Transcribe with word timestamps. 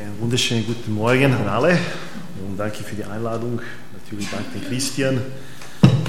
Einen 0.00 0.20
wunderschönen 0.20 0.64
guten 0.64 0.94
Morgen 0.94 1.32
an 1.34 1.48
alle 1.48 1.76
und 2.46 2.56
danke 2.56 2.84
für 2.84 2.94
die 2.94 3.02
Einladung. 3.02 3.60
Natürlich 3.92 4.30
danke 4.30 4.56
den 4.56 4.68
Christian, 4.68 5.20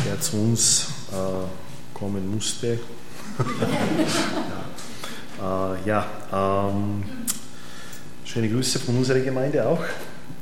der 0.06 0.22
zu 0.22 0.38
uns 0.38 0.90
äh, 1.12 1.98
kommen 1.98 2.30
musste. 2.30 2.78
ja, 5.40 5.74
äh, 5.74 5.88
ja 5.88 6.08
ähm, 6.32 7.04
schöne 8.26 8.50
Grüße 8.50 8.78
von 8.78 8.98
unserer 8.98 9.22
Gemeinde 9.22 9.68
auch 9.68 9.84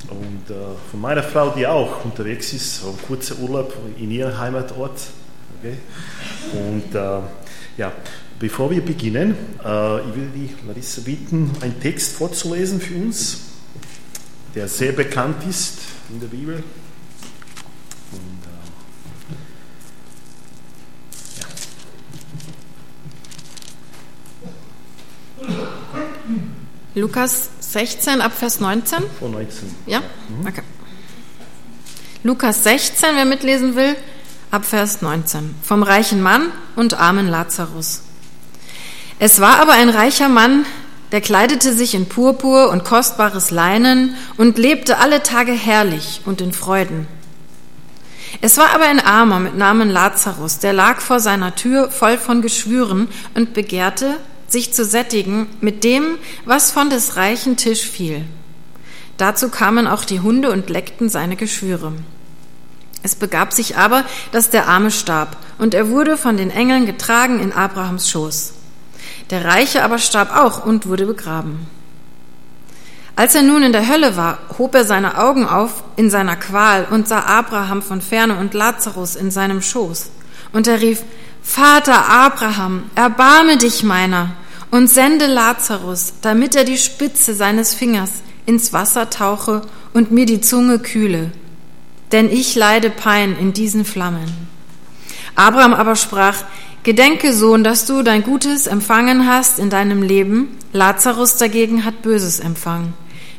und 0.09 0.49
äh, 0.49 0.55
von 0.91 0.99
meiner 0.99 1.23
Frau, 1.23 1.51
die 1.51 1.65
auch 1.65 2.03
unterwegs 2.03 2.51
ist, 2.51 2.83
auf 2.83 3.01
kurzer 3.07 3.37
Urlaub 3.39 3.73
in 3.97 4.11
ihrem 4.11 4.37
Heimatort. 4.37 4.99
Okay? 5.59 5.77
Und 6.51 6.93
äh, 6.93 7.19
ja, 7.77 7.93
Bevor 8.39 8.69
wir 8.69 8.81
beginnen, 8.85 9.35
äh, 9.65 10.09
ich 10.09 10.15
will 10.15 10.29
die 10.35 10.53
Larissa 10.67 11.01
bitten, 11.01 11.51
einen 11.59 11.79
Text 11.79 12.17
vorzulesen 12.17 12.79
für 12.79 12.93
uns, 12.93 13.39
der 14.53 14.67
sehr 14.67 14.91
bekannt 14.91 15.37
ist 15.49 15.79
in 16.11 16.19
der 16.19 16.27
Bibel. 16.27 16.63
Und, 18.11 18.43
äh, 25.41 25.51
ja. 26.93 27.01
Lukas 27.01 27.49
16 27.59 28.21
ab 28.21 28.33
Vers 28.37 28.59
19? 28.59 28.99
Vor 29.17 29.29
19. 29.29 29.75
Ja? 29.87 30.01
Mhm. 30.29 30.47
Okay. 30.47 30.61
Lukas 32.23 32.63
16, 32.63 33.15
wer 33.15 33.25
mitlesen 33.25 33.75
will, 33.75 33.95
ab 34.51 34.63
Vers 34.63 35.01
19. 35.01 35.55
Vom 35.63 35.81
reichen 35.81 36.21
Mann 36.21 36.51
und 36.75 36.93
armen 36.99 37.27
Lazarus. 37.27 38.03
Es 39.19 39.41
war 39.41 39.59
aber 39.59 39.73
ein 39.73 39.89
reicher 39.89 40.29
Mann, 40.29 40.65
der 41.11 41.21
kleidete 41.21 41.73
sich 41.73 41.95
in 41.95 42.07
Purpur 42.07 42.69
und 42.69 42.83
kostbares 42.83 43.49
Leinen 43.49 44.15
und 44.37 44.59
lebte 44.59 44.99
alle 44.99 45.23
Tage 45.23 45.53
herrlich 45.53 46.21
und 46.25 46.39
in 46.39 46.53
Freuden. 46.53 47.07
Es 48.41 48.57
war 48.57 48.69
aber 48.75 48.83
ein 48.83 48.99
Armer 48.99 49.39
mit 49.39 49.57
Namen 49.57 49.89
Lazarus, 49.89 50.59
der 50.59 50.73
lag 50.73 50.99
vor 51.01 51.19
seiner 51.19 51.55
Tür 51.55 51.89
voll 51.89 52.19
von 52.19 52.43
Geschwüren 52.43 53.07
und 53.33 53.53
begehrte, 53.53 54.17
sich 54.47 54.73
zu 54.73 54.85
sättigen 54.85 55.47
mit 55.61 55.83
dem, 55.83 56.17
was 56.45 56.71
von 56.71 56.91
des 56.91 57.15
reichen 57.15 57.57
Tisch 57.57 57.89
fiel. 57.89 58.23
Dazu 59.17 59.49
kamen 59.49 59.87
auch 59.87 60.05
die 60.05 60.19
Hunde 60.19 60.51
und 60.51 60.69
leckten 60.69 61.09
seine 61.09 61.35
Geschwüre. 61.35 61.93
Es 63.01 63.15
begab 63.15 63.51
sich 63.53 63.77
aber, 63.77 64.03
dass 64.31 64.51
der 64.51 64.67
Arme 64.67 64.91
starb, 64.91 65.37
und 65.57 65.73
er 65.73 65.89
wurde 65.89 66.17
von 66.17 66.37
den 66.37 66.51
Engeln 66.51 66.85
getragen 66.85 67.39
in 67.39 67.51
Abrahams 67.51 68.11
Schoß. 68.11 68.53
Der 69.29 69.45
Reiche 69.45 69.83
aber 69.83 69.99
starb 69.99 70.35
auch 70.35 70.65
und 70.65 70.87
wurde 70.87 71.05
begraben. 71.05 71.67
Als 73.15 73.33
er 73.33 73.41
nun 73.41 73.63
in 73.63 73.71
der 73.71 73.87
Hölle 73.87 74.15
war, 74.15 74.37
hob 74.59 74.75
er 74.75 74.83
seine 74.83 75.17
Augen 75.17 75.47
auf 75.47 75.83
in 75.95 76.11
seiner 76.11 76.35
Qual 76.35 76.85
und 76.91 77.07
sah 77.07 77.21
Abraham 77.21 77.81
von 77.81 77.99
ferne 77.99 78.37
und 78.37 78.53
Lazarus 78.53 79.15
in 79.15 79.31
seinem 79.31 79.61
Schoß. 79.63 80.11
Und 80.53 80.67
er 80.67 80.81
rief, 80.81 81.01
Vater 81.41 82.09
Abraham, 82.09 82.83
erbarme 82.93 83.57
dich 83.57 83.81
meiner 83.81 84.33
und 84.69 84.87
sende 84.87 85.25
Lazarus, 85.25 86.13
damit 86.21 86.55
er 86.55 86.63
die 86.63 86.77
Spitze 86.77 87.33
seines 87.33 87.73
Fingers 87.73 88.11
ins 88.45 88.71
Wasser 88.71 89.09
tauche 89.09 89.63
und 89.93 90.11
mir 90.11 90.27
die 90.27 90.41
Zunge 90.41 90.77
kühle. 90.77 91.31
Denn 92.11 92.29
ich 92.31 92.53
leide 92.55 92.91
Pein 92.91 93.35
in 93.39 93.51
diesen 93.51 93.83
Flammen. 93.83 94.31
Abraham 95.35 95.73
aber 95.73 95.95
sprach, 95.95 96.43
Gedenke, 96.87 97.33
Sohn, 97.33 97.65
dass 97.65 97.85
du 97.85 98.01
dein 98.01 98.23
Gutes 98.23 98.65
empfangen 98.65 99.27
hast 99.27 99.59
in 99.59 99.69
deinem 99.69 100.01
Leben. 100.01 100.57
Lazarus 100.71 101.35
dagegen 101.35 101.83
hat 101.83 102.01
Böses 102.01 102.39
empfangen. 102.39 102.93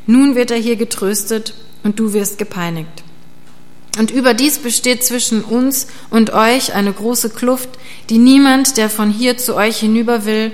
Nun 0.07 0.35
wird 0.35 0.51
er 0.51 0.59
hier 0.59 0.77
getröstet 0.77 1.55
und 1.83 1.99
du 1.99 2.13
wirst 2.13 2.37
gepeinigt. 2.37 3.05
Und 3.99 4.11
überdies 4.11 4.59
besteht 4.59 5.03
zwischen 5.03 5.43
uns 5.43 5.87
und 6.11 6.35
euch 6.35 6.75
eine 6.75 6.93
große 6.93 7.31
Kluft, 7.31 7.71
die 8.11 8.19
niemand, 8.19 8.77
der 8.77 8.91
von 8.91 9.11
hier 9.11 9.39
zu 9.39 9.57
euch 9.57 9.79
hinüber 9.79 10.27
will, 10.27 10.53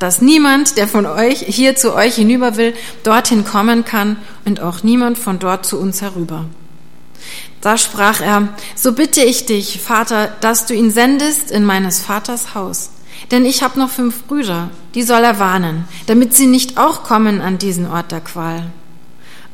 dass 0.00 0.20
niemand, 0.20 0.76
der 0.76 0.88
von 0.88 1.06
euch 1.06 1.38
hier 1.38 1.76
zu 1.76 1.94
euch 1.94 2.16
hinüber 2.16 2.56
will, 2.56 2.74
dorthin 3.04 3.44
kommen 3.44 3.84
kann 3.84 4.16
und 4.44 4.58
auch 4.58 4.82
niemand 4.82 5.18
von 5.18 5.38
dort 5.38 5.66
zu 5.66 5.78
uns 5.78 6.02
herüber. 6.02 6.46
Da 7.60 7.78
sprach 7.78 8.20
er, 8.20 8.48
so 8.74 8.92
bitte 8.92 9.22
ich 9.22 9.46
dich, 9.46 9.80
Vater, 9.80 10.28
dass 10.40 10.66
du 10.66 10.74
ihn 10.74 10.90
sendest 10.90 11.50
in 11.50 11.64
meines 11.64 12.00
Vaters 12.00 12.54
Haus. 12.54 12.90
Denn 13.30 13.44
ich 13.44 13.62
habe 13.62 13.78
noch 13.78 13.90
fünf 13.90 14.24
Brüder, 14.24 14.70
die 14.94 15.02
soll 15.02 15.24
er 15.24 15.38
warnen, 15.38 15.84
damit 16.06 16.34
sie 16.34 16.46
nicht 16.46 16.78
auch 16.78 17.02
kommen 17.02 17.40
an 17.40 17.58
diesen 17.58 17.90
Ort 17.90 18.12
der 18.12 18.20
Qual. 18.20 18.70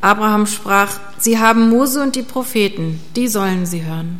Abraham 0.01 0.47
sprach, 0.47 0.99
sie 1.17 1.39
haben 1.39 1.69
Mose 1.69 2.03
und 2.03 2.15
die 2.15 2.23
Propheten, 2.23 2.99
die 3.15 3.27
sollen 3.27 3.65
sie 3.65 3.83
hören. 3.85 4.19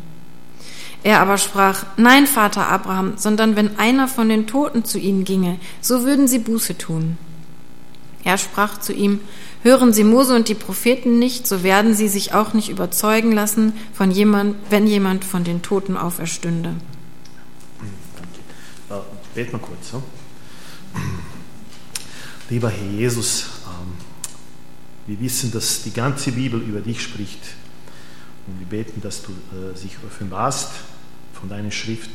Er 1.02 1.20
aber 1.20 1.36
sprach, 1.36 1.84
nein, 1.98 2.26
Vater 2.26 2.68
Abraham, 2.68 3.12
sondern 3.16 3.56
wenn 3.56 3.78
einer 3.78 4.08
von 4.08 4.30
den 4.30 4.46
Toten 4.46 4.86
zu 4.86 4.98
ihnen 4.98 5.24
ginge, 5.24 5.58
so 5.82 6.04
würden 6.04 6.26
sie 6.26 6.38
Buße 6.38 6.78
tun. 6.78 7.18
Er 8.24 8.38
sprach 8.38 8.80
zu 8.80 8.94
ihm, 8.94 9.20
Hören 9.64 9.94
Sie 9.94 10.04
Mose 10.04 10.36
und 10.36 10.48
die 10.48 10.54
Propheten 10.54 11.18
nicht, 11.18 11.46
so 11.46 11.62
werden 11.62 11.94
Sie 11.94 12.06
sich 12.06 12.34
auch 12.34 12.52
nicht 12.52 12.68
überzeugen 12.68 13.32
lassen, 13.32 13.72
von 13.94 14.10
jemand, 14.10 14.56
wenn 14.68 14.86
jemand 14.86 15.24
von 15.24 15.42
den 15.42 15.62
Toten 15.62 15.96
auferstünde. 15.96 16.74
Danke. 18.14 19.02
Äh, 19.06 19.34
bet 19.34 19.54
mal 19.54 19.58
kurz. 19.60 19.92
So. 19.92 20.02
Lieber 22.50 22.68
Herr 22.68 22.90
Jesus, 22.90 23.46
ähm, 23.64 23.94
wir 25.06 25.18
wissen, 25.20 25.50
dass 25.50 25.82
die 25.82 25.94
ganze 25.94 26.32
Bibel 26.32 26.60
über 26.60 26.80
dich 26.80 27.00
spricht. 27.00 27.40
Und 28.46 28.60
wir 28.60 28.66
beten, 28.66 29.00
dass 29.00 29.22
du 29.22 29.32
äh, 29.32 29.74
sich 29.74 29.96
offenbarst 30.06 30.72
von 31.32 31.48
deiner 31.48 31.70
Schrift 31.70 32.10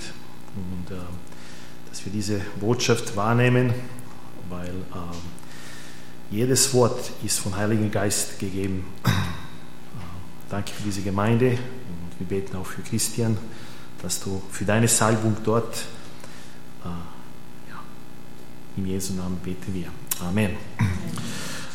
und 0.56 0.96
äh, 0.96 1.00
dass 1.90 2.06
wir 2.06 2.12
diese 2.12 2.42
Botschaft 2.60 3.16
wahrnehmen, 3.16 3.74
weil 4.50 4.68
äh, 4.68 5.16
jedes 6.32 6.74
Wort 6.74 7.12
ist 7.24 7.40
vom 7.40 7.56
Heiligen 7.56 7.92
Geist 7.92 8.40
gegeben. 8.40 8.86
Danke 10.50 10.72
für 10.72 10.84
diese 10.84 11.02
Gemeinde 11.02 11.52
und 11.52 12.20
wir 12.20 12.28
beten 12.28 12.58
auch 12.58 12.66
für 12.66 12.82
Christian, 12.82 13.38
dass 14.02 14.20
du 14.20 14.42
für 14.52 14.66
deine 14.66 14.88
Salbung 14.88 15.38
dort, 15.44 15.76
äh, 16.84 16.88
ja, 17.70 17.80
in 18.78 18.88
Jesu 18.88 19.14
Namen 19.14 19.38
beten 19.38 19.74
wir. 19.74 19.88
Amen. 20.26 20.52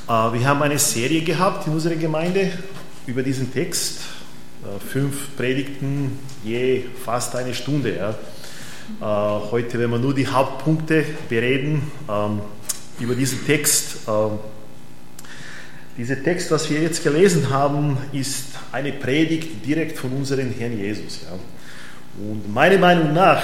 Äh, 0.07 0.09
wir 0.09 0.47
haben 0.47 0.63
eine 0.63 0.79
Serie 0.79 1.23
gehabt 1.23 1.67
in 1.67 1.73
unserer 1.73 1.97
Gemeinde 1.97 2.51
über 3.07 3.23
diesen 3.23 3.53
Text. 3.53 4.01
Äh, 4.63 4.79
fünf 4.81 5.37
Predigten, 5.37 6.19
je 6.45 6.85
fast 7.05 7.35
eine 7.37 7.55
Stunde. 7.55 7.97
Ja. 7.97 8.11
Äh, 9.01 9.51
heute 9.51 9.79
werden 9.79 9.93
wir 9.93 9.99
nur 9.99 10.15
die 10.15 10.27
Hauptpunkte 10.27 11.05
bereden. 11.29 11.91
Ähm, 12.09 12.41
über 13.01 13.15
diesen 13.15 13.45
Text. 13.47 13.97
Ähm, 14.09 14.39
dieser 15.97 16.23
Text, 16.23 16.51
was 16.51 16.69
wir 16.71 16.81
jetzt 16.81 17.05
gelesen 17.05 17.51
haben, 17.51 17.97
ist 18.13 18.47
eine 18.73 18.93
Predigt 18.93 19.65
direkt 19.65 19.97
von 19.97 20.13
unserem 20.13 20.53
Herrn 20.53 20.77
Jesus. 20.77 21.21
Und 22.19 22.53
meiner 22.53 22.79
Meinung 22.79 23.13
nach, 23.13 23.43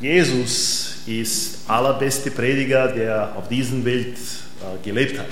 Jesus 0.00 0.98
ist 1.06 1.60
allerbeste 1.68 2.30
Prediger, 2.30 2.88
der 2.88 3.34
auf 3.36 3.48
dieser 3.48 3.82
Welt 3.84 4.16
äh, 4.16 4.84
gelebt 4.84 5.18
hat. 5.18 5.26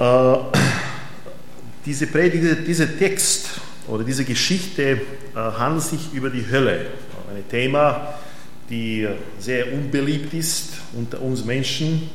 Äh, 0.00 0.58
diese 1.86 2.06
Predigt, 2.08 2.66
dieser 2.66 2.98
Text 2.98 3.48
oder 3.86 4.02
diese 4.04 4.24
Geschichte 4.24 4.82
äh, 4.82 4.98
handelt 5.34 5.84
sich 5.84 6.12
über 6.12 6.30
die 6.30 6.44
Hölle. 6.50 6.86
Ein 7.34 7.48
Thema, 7.48 8.14
die 8.70 9.08
sehr 9.38 9.72
unbeliebt 9.72 10.34
ist 10.34 10.74
unter 10.94 11.20
uns 11.20 11.44
Menschen. 11.44 12.10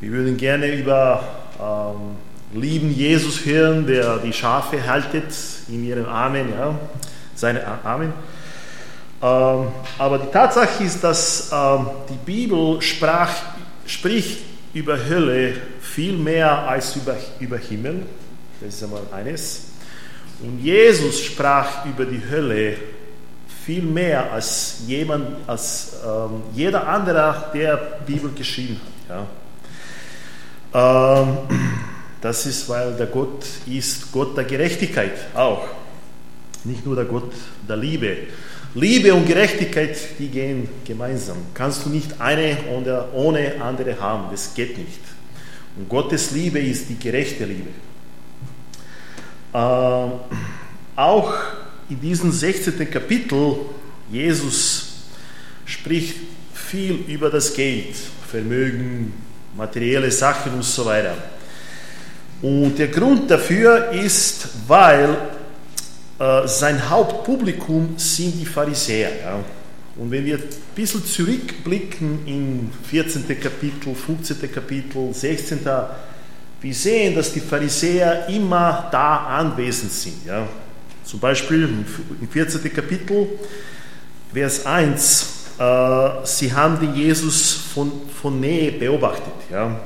Wir 0.00 0.10
würden 0.10 0.36
gerne 0.36 0.74
über 0.74 1.22
ähm, 1.60 2.60
lieben 2.60 2.94
Jesus 2.94 3.44
hören, 3.44 3.86
der 3.86 4.18
die 4.18 4.32
Schafe 4.32 4.86
haltet 4.86 5.32
in 5.68 5.84
ihren 5.84 6.06
Armen, 6.06 6.50
ja, 6.50 6.78
seine 7.34 7.64
Armen. 7.84 8.12
Ähm, 9.22 9.68
aber 9.98 10.18
die 10.18 10.30
Tatsache 10.32 10.82
ist, 10.84 11.02
dass 11.04 11.50
ähm, 11.52 11.86
die 12.08 12.18
Bibel 12.24 12.80
sprach, 12.80 13.30
spricht 13.86 14.38
über 14.72 14.96
Hölle 15.08 15.54
viel 15.80 16.14
mehr 16.14 16.68
als 16.68 16.96
über, 16.96 17.16
über 17.38 17.58
Himmel. 17.58 18.02
Das 18.60 18.74
ist 18.74 18.84
einmal 18.84 19.02
eines. 19.12 19.66
Und 20.42 20.60
Jesus 20.60 21.22
sprach 21.22 21.84
über 21.84 22.06
die 22.06 22.22
Hölle 22.30 22.76
viel 23.64 23.82
mehr 23.82 24.32
als 24.32 24.82
jemand, 24.86 25.26
als 25.46 25.96
ähm, 26.04 26.42
jeder 26.54 26.88
andere, 26.88 27.50
der 27.54 27.76
Bibel 28.06 28.30
geschrieben 28.32 28.80
hat. 29.08 29.26
Ja. 30.72 31.22
Ähm, 31.22 31.38
das 32.20 32.46
ist, 32.46 32.68
weil 32.68 32.94
der 32.94 33.06
Gott 33.06 33.44
ist 33.66 34.12
Gott 34.12 34.36
der 34.36 34.44
Gerechtigkeit 34.44 35.12
auch, 35.34 35.66
nicht 36.64 36.84
nur 36.84 36.94
der 36.96 37.06
Gott 37.06 37.32
der 37.68 37.76
Liebe. 37.76 38.16
Liebe 38.74 39.12
und 39.12 39.26
Gerechtigkeit, 39.26 39.96
die 40.18 40.28
gehen 40.28 40.68
gemeinsam. 40.84 41.38
Kannst 41.54 41.84
du 41.84 41.90
nicht 41.90 42.20
eine 42.20 42.56
ohne 43.14 43.54
andere 43.60 43.98
haben, 43.98 44.26
das 44.30 44.54
geht 44.54 44.78
nicht. 44.78 45.00
Und 45.76 45.88
Gottes 45.88 46.30
Liebe 46.30 46.60
ist 46.60 46.88
die 46.88 46.98
gerechte 46.98 47.44
Liebe. 47.44 47.70
Äh, 49.52 49.56
auch 50.96 51.34
in 51.90 52.00
diesem 52.00 52.30
16. 52.30 52.88
Kapitel, 52.90 53.56
Jesus 54.10 54.86
spricht 55.66 56.16
viel 56.54 57.04
über 57.08 57.30
das 57.30 57.52
Geld, 57.52 57.96
Vermögen, 58.28 59.12
materielle 59.56 60.10
Sachen 60.10 60.54
und 60.54 60.64
so 60.64 60.86
weiter. 60.86 61.16
Und 62.40 62.78
der 62.78 62.88
Grund 62.88 63.30
dafür 63.30 63.90
ist, 63.90 64.48
weil 64.66 65.16
äh, 66.18 66.46
sein 66.46 66.88
Hauptpublikum 66.88 67.94
sind 67.96 68.40
die 68.40 68.46
Pharisäer. 68.46 69.10
Ja. 69.22 69.44
Und 69.96 70.10
wenn 70.10 70.24
wir 70.24 70.36
ein 70.36 70.44
bisschen 70.74 71.04
zurückblicken 71.04 72.26
in 72.26 72.70
14. 72.88 73.26
Kapitel, 73.40 73.94
15. 73.94 74.50
Kapitel, 74.52 75.12
16. 75.12 75.58
Wir 76.62 76.74
sehen, 76.74 77.14
dass 77.14 77.32
die 77.32 77.40
Pharisäer 77.40 78.28
immer 78.28 78.88
da 78.90 79.16
anwesend 79.26 79.92
sind. 79.92 80.24
Ja. 80.26 80.46
Zum 81.04 81.20
Beispiel 81.20 81.68
im 82.20 82.28
14. 82.28 82.72
Kapitel, 82.72 83.26
Vers 84.32 84.64
1, 84.64 85.40
äh, 85.58 86.08
sie 86.24 86.52
haben 86.52 86.78
den 86.80 86.94
Jesus 86.94 87.52
von, 87.52 87.90
von 88.20 88.40
Nähe 88.40 88.72
beobachtet. 88.72 89.32
Ja. 89.50 89.80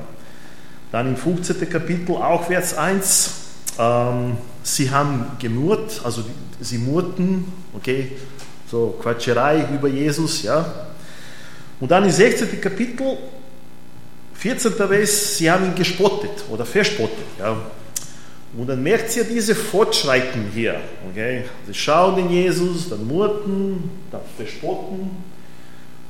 Dann 0.91 1.07
im 1.07 1.17
15. 1.17 1.69
Kapitel, 1.69 2.15
auch 2.15 2.45
Vers 2.45 2.77
1, 2.77 3.31
ähm, 3.79 4.37
sie 4.63 4.89
haben 4.89 5.31
gemurrt, 5.39 6.01
also 6.03 6.23
sie 6.61 6.77
murrten, 6.77 7.45
okay, 7.73 8.11
so 8.69 8.97
Quatscherei 9.01 9.67
über 9.73 9.87
Jesus, 9.87 10.43
ja. 10.43 10.87
Und 11.79 11.91
dann 11.91 12.05
im 12.05 12.11
16. 12.11 12.61
Kapitel, 12.61 13.17
14. 14.35 14.73
Vers, 14.73 15.37
sie 15.37 15.49
haben 15.49 15.65
ihn 15.65 15.75
gespottet 15.75 16.45
oder 16.49 16.65
verspottet, 16.65 17.25
ja. 17.39 17.57
Und 18.57 18.67
dann 18.67 18.81
merkt 18.81 19.15
ihr 19.17 19.25
diese 19.25 19.53
Fortschreiten 19.53 20.49
hier, 20.53 20.79
okay. 21.09 21.43
Sie 21.67 21.73
schauen 21.73 22.17
in 22.19 22.29
Jesus, 22.29 22.89
dann 22.89 23.05
murrten, 23.05 23.89
dann 24.11 24.21
verspotten. 24.37 25.09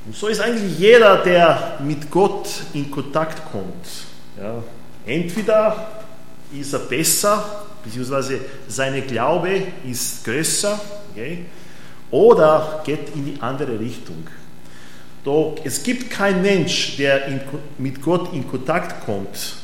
Und 0.06 0.14
so 0.14 0.28
ist 0.28 0.40
eigentlich 0.40 0.78
jeder, 0.78 1.18
der 1.18 1.78
mit 1.82 2.10
Gott 2.10 2.48
in 2.72 2.90
Kontakt 2.90 3.50
kommt. 3.50 3.86
Ja. 4.40 4.62
Entweder 5.04 6.04
ist 6.52 6.72
er 6.72 6.78
besser, 6.80 7.64
beziehungsweise 7.82 8.38
seine 8.68 9.02
Glaube 9.02 9.62
ist 9.84 10.24
größer, 10.24 10.80
okay? 11.12 11.46
oder 12.10 12.82
geht 12.84 13.14
in 13.14 13.24
die 13.24 13.40
andere 13.40 13.78
Richtung. 13.78 14.26
Doch 15.24 15.56
es 15.64 15.82
gibt 15.82 16.10
keinen 16.10 16.42
Mensch, 16.42 16.96
der 16.96 17.26
in, 17.26 17.40
mit 17.78 18.00
Gott 18.00 18.32
in 18.32 18.48
Kontakt 18.48 19.04
kommt 19.04 19.56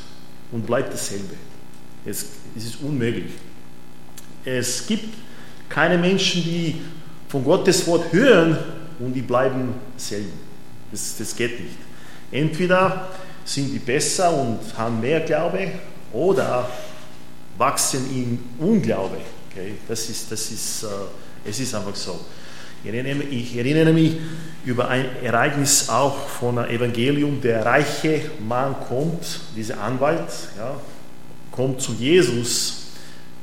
und 0.51 0.65
bleibt 0.65 0.93
dasselbe. 0.93 1.35
Es, 2.05 2.25
es 2.55 2.65
ist 2.65 2.81
unmöglich. 2.81 3.31
Es 4.45 4.85
gibt 4.85 5.13
keine 5.69 5.97
Menschen, 5.97 6.43
die 6.43 6.81
von 7.27 7.43
Gottes 7.43 7.85
Wort 7.87 8.11
hören 8.13 8.57
und 8.99 9.13
die 9.13 9.21
bleiben 9.21 9.73
selben. 9.97 10.33
Das, 10.91 11.15
das 11.17 11.35
geht 11.35 11.59
nicht. 11.59 11.77
Entweder 12.31 13.09
sind 13.45 13.73
die 13.73 13.79
besser 13.79 14.33
und 14.33 14.59
haben 14.77 15.01
mehr 15.01 15.21
Glaube 15.21 15.71
oder 16.11 16.69
wachsen 17.57 18.05
in 18.11 18.39
Unglaube. 18.59 19.17
Okay? 19.49 19.73
Das 19.87 20.09
ist, 20.09 20.31
das 20.31 20.51
ist, 20.51 20.83
äh, 20.83 20.87
es 21.49 21.59
ist 21.59 21.73
einfach 21.73 21.95
so. 21.95 22.19
Ich 22.83 22.93
erinnere, 22.93 23.23
ich 23.23 23.57
erinnere 23.57 23.93
mich 23.93 24.17
über 24.65 24.89
ein 24.89 25.05
Ereignis 25.23 25.89
auch 25.89 26.27
von 26.27 26.57
einem 26.57 26.69
Evangelium. 26.69 27.39
Der 27.41 27.65
reiche 27.65 28.31
Mann 28.45 28.75
kommt, 28.87 29.39
dieser 29.55 29.81
Anwalt, 29.81 30.29
ja, 30.57 30.75
kommt 31.53 31.81
zu 31.81 31.93
Jesus, 31.93 32.87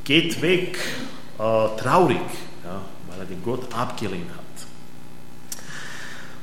geht 0.05 0.43
weg, 0.43 0.77
äh, 1.39 1.81
traurig, 1.81 2.19
ja, 2.65 2.81
weil 3.09 3.21
er 3.21 3.25
den 3.25 3.43
Gott 3.43 3.73
abgelehnt 3.73 4.31
hat. 4.31 4.41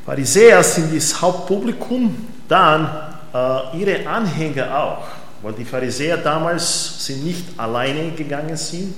Pharisäer 0.05 0.63
sind 0.63 0.95
das 0.95 1.21
Hauptpublikum, 1.21 2.15
dann 2.47 2.85
äh, 3.33 3.77
ihre 3.77 4.07
Anhänger 4.07 4.79
auch, 4.79 5.07
weil 5.41 5.53
die 5.53 5.65
Pharisäer 5.65 6.17
damals 6.17 7.05
sind 7.05 7.25
nicht 7.25 7.43
alleine 7.57 8.11
gegangen 8.11 8.55
sind, 8.55 8.95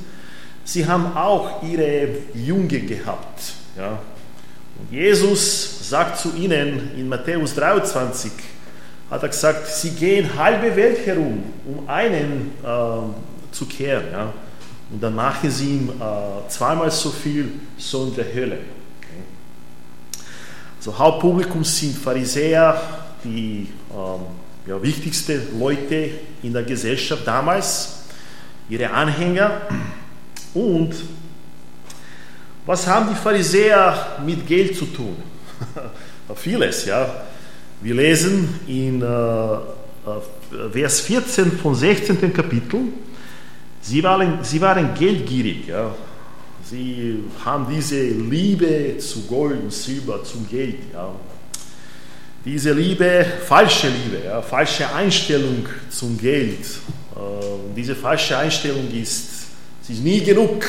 sie 0.63 0.85
haben 0.85 1.17
auch 1.17 1.63
ihre 1.63 2.09
Jünger 2.35 2.79
gehabt. 2.79 3.53
Ja. 3.75 3.97
Und 4.79 4.91
Jesus 4.91 5.89
sagt 5.89 6.19
zu 6.19 6.35
ihnen 6.35 6.91
in 6.95 7.09
Matthäus 7.09 7.55
23, 7.55 8.31
hat 9.09 9.23
er 9.23 9.29
gesagt, 9.29 9.67
sie 9.67 9.91
gehen 9.91 10.37
halbe 10.37 10.75
Welt 10.75 11.05
herum, 11.05 11.43
um 11.65 11.89
einen 11.89 12.51
äh, 12.63 13.53
zu 13.53 13.65
kehren. 13.65 14.11
Ja. 14.11 14.33
Und 14.91 15.01
dann 15.01 15.15
machen 15.15 15.49
sie 15.49 15.77
ihm 15.77 15.89
äh, 15.89 16.49
zweimal 16.49 16.91
so 16.91 17.09
viel, 17.09 17.51
so 17.77 18.05
in 18.05 18.15
der 18.15 18.33
Hölle. 18.33 18.57
Also 20.77 20.97
Hauptpublikum 20.97 21.63
sind 21.63 21.97
Pharisäer, 21.97 22.81
die 23.23 23.67
ähm, 23.91 24.21
ja, 24.65 24.81
wichtigste 24.81 25.41
Leute 25.59 26.11
in 26.41 26.53
der 26.53 26.63
Gesellschaft 26.63 27.27
damals, 27.27 28.03
ihre 28.69 28.89
Anhänger. 28.89 29.61
Und 30.53 30.95
was 32.65 32.87
haben 32.87 33.09
die 33.09 33.15
Pharisäer 33.15 34.19
mit 34.25 34.47
Geld 34.47 34.77
zu 34.77 34.85
tun? 34.85 35.17
Vieles, 36.35 36.85
ja. 36.85 37.23
Wir 37.81 37.95
lesen 37.95 38.59
in 38.67 39.01
äh, 39.01 39.05
äh 39.05 39.59
Vers 40.71 41.01
14 41.01 41.51
von 41.53 41.75
16. 41.75 42.33
Kapitel, 42.33 42.79
sie 43.81 44.03
waren, 44.03 44.43
sie 44.43 44.59
waren 44.59 44.93
geldgierig, 44.95 45.67
ja. 45.67 45.95
Sie 46.65 47.23
haben 47.45 47.67
diese 47.73 48.01
Liebe 48.01 48.97
zu 48.97 49.21
Gold 49.27 49.63
und 49.63 49.71
Silber, 49.71 50.23
zum 50.23 50.47
Geld, 50.49 50.75
ja. 50.93 51.09
Diese 52.43 52.73
Liebe, 52.73 53.25
falsche 53.45 53.87
Liebe, 53.87 54.25
ja, 54.25 54.41
falsche 54.41 54.93
Einstellung 54.93 55.65
zum 55.89 56.17
Geld. 56.17 56.65
Äh, 57.15 57.19
diese 57.77 57.95
falsche 57.95 58.37
Einstellung 58.37 58.91
ist, 58.91 59.45
sie 59.83 59.93
ist 59.93 60.03
nie 60.03 60.21
genug. 60.21 60.65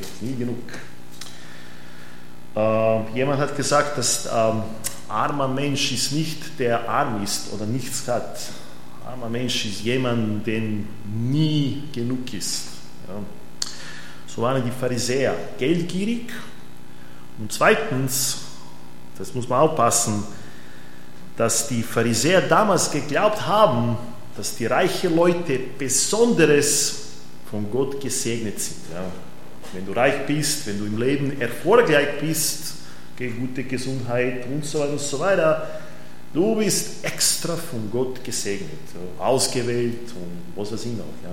Ist 0.00 0.22
nie 0.22 0.34
genug. 0.34 0.58
Äh, 2.54 3.16
jemand 3.16 3.40
hat 3.40 3.56
gesagt, 3.56 3.96
dass 3.96 4.26
ähm, 4.26 4.62
armer 5.08 5.48
Mensch 5.48 5.92
ist 5.92 6.12
nicht 6.12 6.58
der 6.58 6.88
arm 6.88 7.22
ist 7.22 7.52
oder 7.52 7.66
nichts 7.66 8.06
hat. 8.08 8.38
Armer 9.06 9.28
Mensch 9.28 9.66
ist 9.66 9.80
jemand, 9.80 10.46
der 10.46 10.60
nie 11.14 11.84
genug 11.92 12.32
ist. 12.32 12.64
Ja. 13.08 13.14
So 14.26 14.42
waren 14.42 14.64
die 14.64 14.70
Pharisäer 14.70 15.34
geldgierig. 15.58 16.32
Und 17.38 17.52
zweitens, 17.52 18.38
das 19.18 19.34
muss 19.34 19.48
man 19.48 19.60
aufpassen, 19.60 20.24
dass 21.36 21.68
die 21.68 21.82
Pharisäer 21.82 22.42
damals 22.42 22.90
geglaubt 22.90 23.46
haben, 23.46 23.96
dass 24.36 24.56
die 24.56 24.66
reichen 24.66 25.14
Leute 25.14 25.58
besonderes 25.78 27.04
von 27.50 27.70
Gott 27.70 28.00
gesegnet 28.00 28.58
sind. 28.60 28.78
Ja. 28.92 29.04
Wenn 29.72 29.86
du 29.86 29.92
reich 29.92 30.26
bist, 30.26 30.66
wenn 30.66 30.78
du 30.78 30.86
im 30.86 30.98
Leben 30.98 31.40
erfolgreich 31.40 32.20
bist, 32.20 32.74
gute 33.16 33.64
Gesundheit 33.64 34.46
und 34.46 34.64
so 34.64 34.80
weiter 34.80 34.92
und 34.92 35.00
so 35.00 35.20
weiter, 35.20 35.68
du 36.32 36.56
bist 36.56 37.04
extra 37.04 37.56
von 37.56 37.90
Gott 37.90 38.22
gesegnet, 38.24 38.70
ausgewählt 39.18 40.10
und 40.14 40.42
was 40.56 40.72
weiß 40.72 40.86
ich 40.86 40.92
noch. 40.92 41.04
Ja. 41.22 41.30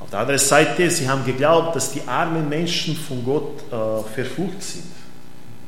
Auf 0.00 0.10
der 0.10 0.20
anderen 0.20 0.40
Seite, 0.40 0.90
sie 0.90 1.08
haben 1.08 1.24
geglaubt, 1.24 1.76
dass 1.76 1.92
die 1.92 2.02
armen 2.06 2.48
Menschen 2.48 2.96
von 2.96 3.24
Gott 3.24 3.62
äh, 3.70 4.14
verflucht 4.14 4.62
sind. 4.62 4.84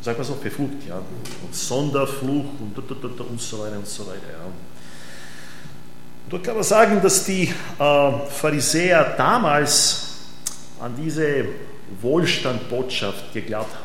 Sag 0.00 0.18
mal 0.18 0.24
so, 0.24 0.34
verflucht, 0.34 0.86
ja. 0.88 0.96
Und 0.96 1.54
Sonderfluch 1.54 2.46
und, 2.60 2.76
und 2.76 3.40
so 3.40 3.58
weiter 3.60 3.76
und 3.76 3.86
so 3.86 4.06
weiter. 4.06 4.32
Ja. 4.32 4.44
Und 6.24 6.32
da 6.32 6.38
kann 6.38 6.54
man 6.54 6.64
sagen, 6.64 7.00
dass 7.02 7.24
die 7.24 7.44
äh, 7.78 8.12
Pharisäer 8.30 9.14
damals 9.16 10.08
an 10.80 10.94
diese 10.96 11.44
Wohlstandbotschaft 12.00 13.32
geglaubt 13.32 13.74
haben. 13.74 13.81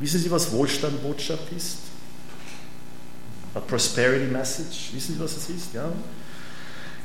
Wissen 0.00 0.20
Sie, 0.20 0.30
was 0.30 0.50
Wohlstandbotschaft 0.52 1.52
ist? 1.56 1.78
A 3.54 3.60
Prosperity 3.60 4.26
Message. 4.26 4.90
Wissen 4.92 5.14
Sie, 5.14 5.20
was 5.20 5.34
das 5.34 5.48
ist? 5.48 5.74
Ja? 5.74 5.90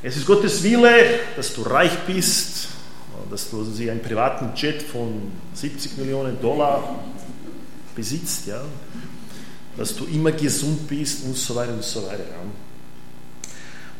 Es 0.02 0.16
ist 0.16 0.26
Gottes 0.26 0.62
Wille, 0.62 1.20
dass 1.36 1.52
du 1.54 1.62
reich 1.62 1.98
bist, 2.06 2.68
dass 3.30 3.50
du 3.50 3.60
also 3.60 3.90
einen 3.90 4.02
privaten 4.02 4.52
Jet 4.54 4.82
von 4.82 5.32
70 5.54 5.96
Millionen 5.96 6.40
Dollar 6.40 7.00
besitzt, 7.96 8.46
ja? 8.46 8.62
dass 9.76 9.96
du 9.96 10.04
immer 10.04 10.30
gesund 10.32 10.86
bist 10.86 11.24
und 11.24 11.36
so 11.36 11.54
weiter 11.54 11.72
und 11.72 11.82
so 11.82 12.02
weiter. 12.06 12.18
Ja? 12.18 13.46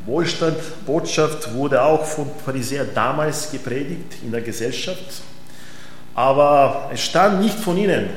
Wohlstandbotschaft 0.07 1.55
wurde 1.55 1.83
auch 1.83 2.05
von 2.05 2.31
Pharisäern 2.45 2.89
damals 2.95 3.51
gepredigt 3.51 4.19
in 4.23 4.31
der 4.31 4.43
Gesellschaft, 4.43 5.23
aber 6.15 6.91
es 6.93 7.01
stand 7.01 7.41
nicht 7.41 7.59
von 7.59 7.79
ihnen. 7.79 8.11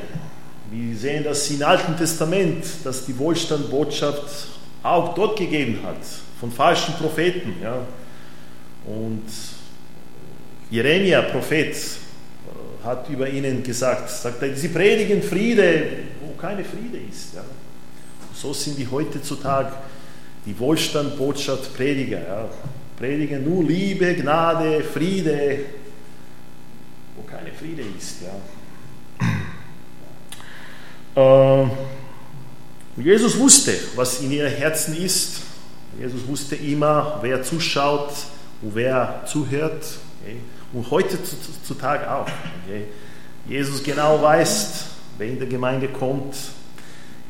Wir 0.69 0.97
sehen 0.97 1.23
das 1.23 1.49
im 1.49 1.63
Alten 1.63 1.95
Testament, 1.97 2.65
dass 2.83 3.05
die 3.05 3.17
Wohlstandbotschaft 3.17 4.47
auch 4.83 5.13
dort 5.15 5.37
gegeben 5.37 5.79
hat, 5.83 6.03
von 6.39 6.51
falschen 6.51 6.93
Propheten. 6.95 7.55
Ja. 7.61 7.85
Und 8.85 9.23
Jeremia, 10.69 11.21
Prophet, 11.21 11.73
äh, 11.73 12.85
hat 12.85 13.09
über 13.09 13.29
ihnen 13.29 13.63
gesagt, 13.63 14.09
sagt 14.09 14.41
er, 14.41 14.55
sie 14.55 14.67
predigen 14.67 15.21
Friede, 15.21 15.83
wo 16.21 16.33
keine 16.39 16.65
Friede 16.65 16.97
ist. 17.09 17.35
Ja. 17.35 17.43
So 18.33 18.53
sind 18.53 18.77
die 18.77 18.87
heutzutage 18.89 19.71
die 20.45 20.57
Wohlstandbotschaft 20.59 21.75
Prediger. 21.75 22.19
Ja. 22.19 22.49
Predigen 22.97 23.43
nur 23.43 23.63
Liebe, 23.63 24.15
Gnade, 24.15 24.81
Friede, 24.81 25.59
wo 27.15 27.23
keine 27.23 27.51
Friede 27.51 27.83
ist. 27.97 28.21
Ja. 28.23 28.56
Äh, 31.17 31.65
Jesus 32.97 33.37
wusste, 33.39 33.73
was 33.95 34.21
in 34.21 34.31
ihren 34.31 34.51
Herzen 34.51 34.95
ist. 34.95 35.41
Jesus 35.99 36.27
wusste 36.27 36.55
immer, 36.55 37.17
wer 37.21 37.41
zuschaut 37.41 38.11
und 38.61 38.75
wer 38.75 39.23
zuhört. 39.25 39.83
Und 40.73 40.91
heutzutage 40.91 42.11
auch. 42.11 42.27
Jesus 43.47 43.83
genau 43.83 44.21
weiß, 44.21 44.85
wer 45.17 45.27
in 45.27 45.39
der 45.39 45.47
Gemeinde 45.47 45.87
kommt. 45.87 46.35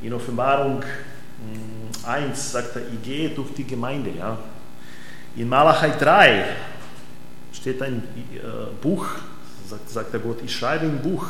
In 0.02 0.14
Offenbarung 0.14 0.84
1 2.06 2.26
hm, 2.26 2.36
sagt 2.36 2.76
er, 2.76 2.82
ich 2.92 3.02
gehe 3.04 3.30
durch 3.30 3.54
die 3.54 3.64
Gemeinde. 3.64 4.12
In 5.36 5.48
Malachai 5.48 5.92
3 5.92 6.46
steht 7.54 7.82
ein 7.82 8.04
äh, 8.34 8.38
Buch, 8.82 9.06
sagt, 9.70 9.90
sagt 9.90 10.14
der 10.14 10.20
Gott, 10.20 10.40
ich 10.44 10.54
schreibe 10.54 10.86
ein 10.86 11.02
Buch, 11.02 11.26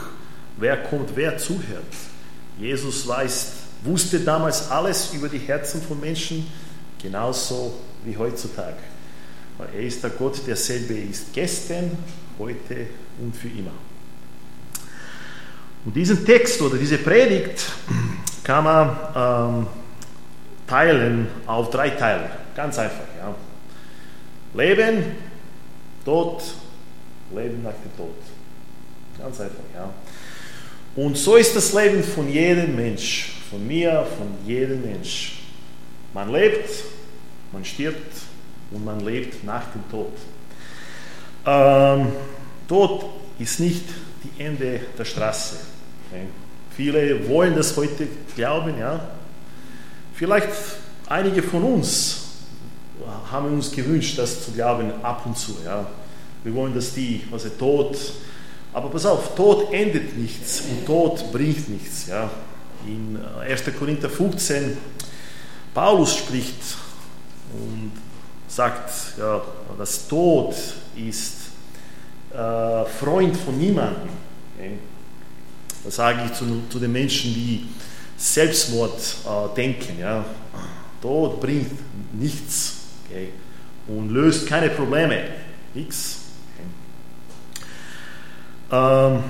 wer 0.58 0.78
kommt, 0.78 1.12
wer 1.16 1.38
zuhört. 1.38 1.84
Jesus 2.60 3.08
weiß, 3.08 3.52
wusste 3.84 4.20
damals 4.20 4.70
alles 4.72 5.14
über 5.14 5.30
die 5.30 5.40
Herzen 5.40 5.82
von 5.82 6.00
Menschen, 6.00 6.48
genauso 7.02 7.74
wie 8.04 8.18
heutzutage. 8.18 8.78
Weil 9.58 9.70
er 9.76 9.82
ist 9.82 10.04
der 10.04 10.12
Gott, 10.12 10.42
derselbe 10.46 10.94
ist 10.94 11.34
gestern, 11.34 11.92
heute 12.40 12.88
und 13.20 13.36
für 13.36 13.48
immer. 13.48 13.72
Und 15.86 15.96
diesen 15.96 16.26
Text 16.26 16.62
oder 16.62 16.78
diese 16.78 16.98
Predigt 16.98 17.66
kann 18.44 18.64
man 18.64 18.98
ähm, 19.16 19.68
teilen 20.68 21.28
auf 21.46 21.70
drei 21.70 21.92
Teile. 21.92 22.30
Ganz 22.56 22.78
einfach. 22.78 23.06
Ja. 23.18 23.34
Leben, 24.54 25.16
Tod, 26.04 26.44
Leben 27.34 27.64
nach 27.64 27.74
dem 27.74 27.96
Tod. 27.96 28.16
Ganz 29.18 29.40
einfach. 29.40 29.64
Ja. 29.74 29.90
Und 30.98 31.16
so 31.16 31.36
ist 31.36 31.56
das 31.56 31.74
Leben 31.74 32.04
von 32.04 32.28
jedem 32.28 32.76
Mensch, 32.76 33.32
von 33.52 33.66
mir, 33.66 34.04
von 34.18 34.30
jedem 34.48 34.82
Mensch. 34.82 35.44
Man 36.12 36.32
lebt, 36.32 36.72
man 37.52 37.64
stirbt 37.64 38.18
und 38.72 38.84
man 38.84 39.00
lebt 39.02 39.44
nach 39.44 39.66
dem 39.74 39.88
Tod. 39.92 40.12
Ähm, 41.46 42.08
Tod 42.68 43.06
ist 43.38 43.60
nicht 43.60 43.84
die 44.24 44.44
Ende 44.44 44.80
der 44.98 45.06
Straße. 45.06 45.58
Okay. 46.10 46.24
Viele 46.76 47.30
wollen 47.30 47.56
das 47.56 47.78
heute 47.78 48.08
glauben, 48.36 48.80
ja. 48.80 49.08
Vielleicht 50.16 50.50
einige 51.06 51.44
von 51.44 51.62
uns 51.62 52.22
haben 53.32 53.54
uns 53.54 53.72
gewünscht, 53.72 54.18
das 54.18 54.46
zu 54.46 54.52
glauben 54.52 54.92
ab 55.04 55.28
und 55.28 55.38
zu, 55.38 55.58
ja. 55.64 55.86
Wir 56.44 56.56
wollen, 56.56 56.74
dass 56.74 56.96
die, 56.96 57.22
also 57.32 57.50
Tod, 57.50 57.96
aber 58.74 58.90
pass 58.90 59.06
auf, 59.06 59.36
Tod 59.36 59.74
endet 59.74 60.18
nichts 60.18 60.62
und 60.62 60.86
Tod 60.86 61.32
bringt 61.32 61.70
nichts, 61.70 62.08
ja. 62.08 62.30
In 62.86 63.20
1. 63.42 63.64
Korinther 63.78 64.10
15, 64.10 64.78
Paulus 65.74 66.16
spricht 66.16 66.78
und 67.54 67.92
sagt, 68.48 69.18
ja, 69.18 69.42
das 69.78 70.08
Tod 70.08 70.56
ist 70.96 71.34
äh, 72.34 72.86
Freund 72.86 73.36
von 73.38 73.58
niemandem. 73.58 74.10
Okay? 74.56 74.78
Das 75.84 75.96
sage 75.96 76.20
ich 76.26 76.34
zu, 76.34 76.46
zu 76.70 76.80
den 76.80 76.92
Menschen, 76.92 77.34
die 77.34 77.66
Selbstmord 78.18 79.00
äh, 79.00 79.56
denken. 79.56 80.00
Ja? 80.00 80.26
Tod 81.02 81.40
bringt 81.40 81.72
nichts 82.14 82.78
okay? 83.06 83.30
und 83.88 84.10
löst 84.10 84.48
keine 84.48 84.70
Probleme. 84.70 85.24
Nichts. 85.74 86.17
Ähm, 88.72 89.24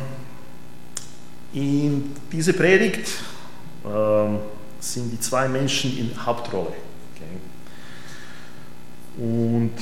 in 1.54 2.16
dieser 2.32 2.54
Predigt 2.54 3.10
ähm, 3.86 4.40
sind 4.80 5.12
die 5.12 5.20
zwei 5.20 5.48
Menschen 5.48 5.98
in 5.98 6.26
Hauptrolle. 6.26 6.74
Okay? 7.16 7.38
Und 9.18 9.74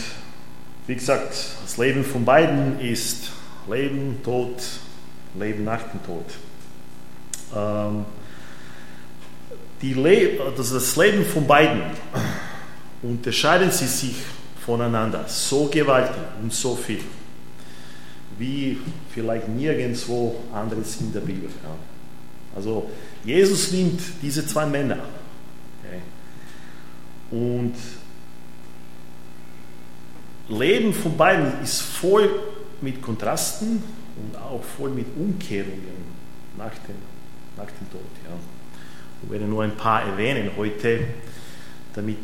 wie 0.88 0.95
gesagt, 0.95 1.35
das 1.63 1.77
Leben 1.77 2.03
von 2.03 2.24
beiden 2.24 2.79
ist 2.79 3.31
Leben, 3.69 4.19
Tod, 4.24 4.62
Leben 5.39 5.63
nach 5.63 5.81
dem 5.83 6.03
Tod. 6.03 6.25
Ähm, 7.55 8.05
Le 9.81 10.39
also 10.43 10.75
das 10.75 10.95
Leben 10.95 11.24
von 11.25 11.45
beiden 11.45 11.83
unterscheiden 13.03 13.69
sie 13.69 13.85
sich 13.85 14.15
voneinander 14.65 15.25
so 15.27 15.65
gewaltig 15.65 16.15
und 16.41 16.51
so 16.51 16.75
viel, 16.75 17.01
wie 18.38 18.77
vielleicht 19.13 19.48
nirgendwo 19.48 20.44
anderes 20.54 21.00
in 21.01 21.13
der 21.13 21.22
Bibel. 21.22 21.50
Ja. 21.63 21.75
Also 22.56 22.89
Jesus 23.24 23.72
nimmt 23.72 24.01
diese 24.22 24.46
zwei 24.46 24.65
Männer 24.65 25.00
okay, 25.84 26.01
und 27.32 27.74
Leben 30.48 30.94
von 30.94 31.18
beiden 31.18 31.62
ist 31.63 31.82
voll 31.82 32.30
mit 32.82 33.01
Kontrasten 33.01 33.82
und 34.15 34.38
auch 34.38 34.63
voll 34.63 34.92
mit 34.92 35.08
Umkehrungen 35.18 36.06
nach 36.58 36.74
dem, 36.88 36.96
nach 37.58 37.65
dem 37.65 37.89
Tod. 37.92 38.01
Ja. 38.24 38.36
Ich 39.24 39.32
werde 39.32 39.46
nur 39.46 39.63
ein 39.63 39.75
paar 39.75 40.04
erwähnen 40.04 40.51
heute, 40.56 41.00
damit 41.96 42.20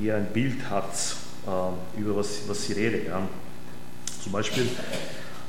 ihr 0.00 0.16
ein 0.16 0.26
Bild 0.32 0.58
habt, 0.70 1.16
äh, 1.46 2.00
über 2.00 2.16
was, 2.16 2.48
was 2.48 2.68
ich 2.70 2.76
rede. 2.76 3.04
Ja. 3.06 3.20
Zum 4.22 4.32
Beispiel, 4.32 4.66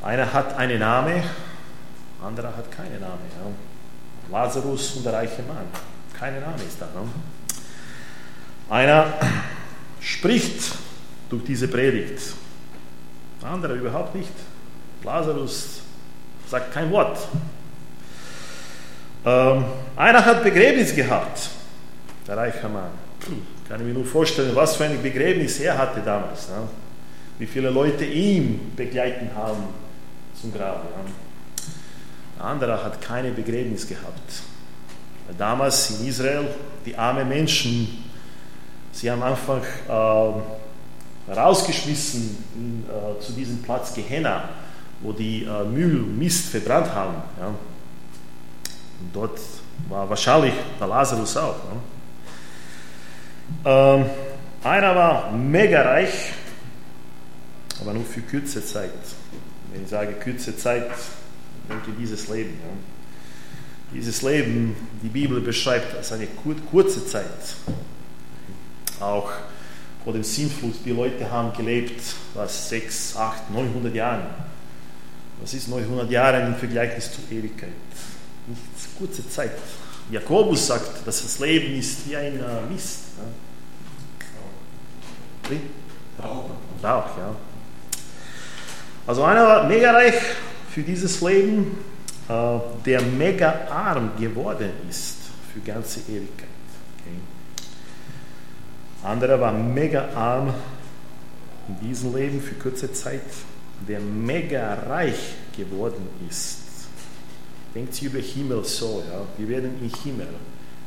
einer 0.01 0.31
hat 0.31 0.55
einen 0.57 0.79
Namen, 0.79 1.21
anderer 2.23 2.55
hat 2.55 2.71
keinen 2.71 2.99
Namen. 2.99 3.19
Ja. 3.37 3.51
Lazarus 4.31 4.95
und 4.95 5.05
der 5.05 5.13
reiche 5.13 5.41
Mann. 5.43 5.65
Keine 6.17 6.39
Name 6.39 6.55
ist 6.55 6.79
da. 6.79 6.85
Ne? 6.85 7.09
Einer 8.69 9.13
spricht 9.99 10.73
durch 11.29 11.43
diese 11.43 11.67
Predigt, 11.67 12.33
der 13.41 13.49
andere 13.49 13.75
überhaupt 13.75 14.15
nicht. 14.15 14.31
Lazarus 15.03 15.81
sagt 16.47 16.73
kein 16.73 16.91
Wort. 16.91 17.17
Ähm, 19.25 19.65
einer 19.95 20.23
hat 20.23 20.43
Begräbnis 20.43 20.95
gehabt, 20.95 21.49
der 22.27 22.37
reiche 22.37 22.69
Mann. 22.69 22.91
Kann 23.67 23.81
ich 23.81 23.85
mir 23.85 23.93
nur 23.93 24.05
vorstellen, 24.05 24.55
was 24.55 24.75
für 24.75 24.85
ein 24.85 25.01
Begräbnis 25.01 25.59
er 25.59 25.77
hatte 25.77 26.01
damals. 26.01 26.47
Ne? 26.49 26.67
Wie 27.37 27.45
viele 27.45 27.69
Leute 27.69 28.05
ihn 28.05 28.71
begleiten 28.75 29.29
haben 29.35 29.63
zum 30.39 30.53
Grab. 30.53 30.83
Ja? 30.83 31.11
Der 32.37 32.45
andere 32.45 32.83
hat 32.83 33.01
keine 33.01 33.31
Begräbnis 33.31 33.87
gehabt. 33.87 34.43
Damals 35.37 35.91
in 35.91 36.07
Israel, 36.07 36.47
die 36.85 36.95
armen 36.97 37.27
Menschen, 37.27 38.03
sie 38.91 39.11
haben 39.11 39.21
einfach 39.21 39.61
äh, 39.87 41.31
rausgeschmissen 41.31 42.37
in, 42.55 42.85
äh, 42.89 43.19
zu 43.19 43.33
diesem 43.33 43.61
Platz 43.61 43.93
Gehenna, 43.93 44.49
wo 45.01 45.11
die 45.11 45.43
äh, 45.43 45.63
Müll 45.65 46.01
und 46.01 46.17
Mist 46.17 46.49
verbrannt 46.49 46.93
haben. 46.93 47.15
Ja. 47.39 47.47
Und 47.47 49.13
dort 49.13 49.39
war 49.87 50.09
wahrscheinlich 50.09 50.53
der 50.79 50.87
Lazarus 50.87 51.37
auch. 51.37 51.55
Ne? 51.55 51.81
Ähm, 53.65 54.05
einer 54.63 54.95
war 54.95 55.31
mega 55.31 55.81
reich, 55.81 56.33
aber 57.81 57.93
nur 57.93 58.05
für 58.05 58.21
kurze 58.21 58.65
Zeit. 58.65 58.91
Wenn 59.71 59.83
ich 59.83 59.89
sage 59.89 60.13
kurze 60.13 60.57
Zeit, 60.57 60.89
denke 61.69 61.91
dieses 61.99 62.27
Leben. 62.27 62.59
Ja. 62.61 62.69
Dieses 63.93 64.21
Leben, 64.21 64.75
die 65.01 65.09
Bibel 65.09 65.41
beschreibt 65.41 65.95
als 65.95 66.11
eine 66.11 66.27
kurze 66.27 67.05
Zeit. 67.07 67.25
Auch 68.99 69.31
vor 70.03 70.13
dem 70.13 70.23
Sinnflut, 70.23 70.75
die 70.85 70.91
Leute 70.91 71.29
haben 71.29 71.55
gelebt, 71.55 72.01
was 72.33 72.69
6, 72.69 73.15
8, 73.15 73.51
900 73.51 73.95
Jahren. 73.95 74.27
Was 75.41 75.53
ist 75.53 75.69
900 75.69 76.11
Jahre 76.11 76.45
im 76.45 76.55
Vergleich 76.55 76.99
zur 77.11 77.23
Ewigkeit? 77.31 77.69
Nichts, 78.47 78.89
kurze 78.97 79.27
Zeit. 79.29 79.51
Jakobus 80.11 80.67
sagt, 80.67 81.05
dass 81.05 81.21
das 81.21 81.39
Leben 81.39 81.75
ist 81.75 82.07
wie 82.07 82.15
ein 82.15 82.39
äh, 82.39 82.71
Mist. 82.71 82.99
Ja. 83.17 83.23
Rauch, 86.83 87.17
ja. 87.17 87.35
Also 89.09 89.23
einer 89.23 89.43
war 89.43 89.67
mega 89.67 89.91
reich, 89.91 90.13
für 90.69 90.83
dieses 90.83 91.19
Leben, 91.21 91.75
äh, 92.29 92.59
der 92.85 93.01
mega 93.01 93.61
arm 93.71 94.11
geworden 94.19 94.69
ist 94.87 95.17
für 95.51 95.61
ganze 95.61 96.01
Ewigkeit. 96.01 96.47
Okay. 96.99 97.17
Anderer 99.03 99.41
war 99.41 99.51
mega 99.51 100.09
arm 100.13 100.53
in 101.69 101.89
diesem 101.89 102.15
Leben 102.15 102.39
für 102.39 102.53
kurze 102.53 102.93
Zeit, 102.93 103.23
der 103.87 103.99
mega 103.99 104.75
reich 104.75 105.33
geworden 105.57 106.07
ist. 106.29 106.59
Denkt 107.73 107.95
sie 107.95 108.05
über 108.05 108.19
Himmel 108.19 108.63
so, 108.63 109.03
ja. 109.11 109.21
Wir 109.39 109.49
werden 109.49 109.71
im 109.81 109.91
Himmel 110.03 110.27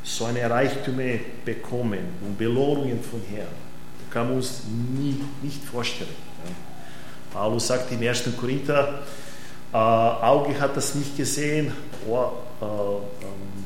so 0.04 0.26
eine 0.26 0.48
Reichtümer 0.48 1.18
bekommen 1.44 1.98
und 2.24 2.38
Belohnungen 2.38 3.02
von 3.02 3.20
Herrn. 3.34 3.48
Das 3.98 4.14
kann 4.14 4.28
man 4.28 4.36
uns 4.36 4.62
nie, 4.96 5.20
nicht 5.42 5.64
vorstellen. 5.64 6.31
Paulus 7.32 7.66
sagt 7.66 7.90
im 7.92 8.00
1. 8.00 8.24
Korinther, 8.38 9.00
äh, 9.72 9.76
Auge 9.76 10.60
hat 10.60 10.76
das 10.76 10.94
nicht 10.94 11.16
gesehen, 11.16 11.72
Ohr, 12.06 12.42
äh, 12.60 12.64
ähm, 12.64 13.64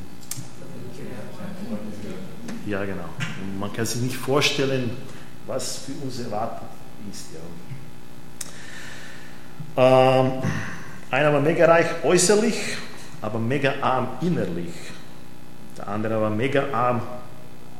ja 2.66 2.85
genau. 2.85 3.08
Man 3.58 3.73
kann 3.73 3.87
sich 3.87 4.02
nicht 4.02 4.16
vorstellen, 4.16 4.90
was 5.46 5.78
für 5.78 5.92
uns 6.04 6.20
erwartet 6.20 6.68
ist. 7.11 7.26
Ja. 9.76 10.20
Ähm, 10.20 10.42
einer 11.11 11.32
war 11.32 11.40
mega 11.40 11.66
reich 11.66 11.87
äußerlich, 12.04 12.56
aber 13.20 13.38
mega 13.38 13.75
arm 13.80 14.08
innerlich. 14.20 14.73
Der 15.76 15.88
andere 15.88 16.20
war 16.20 16.30
mega 16.30 16.64
arm 16.73 17.02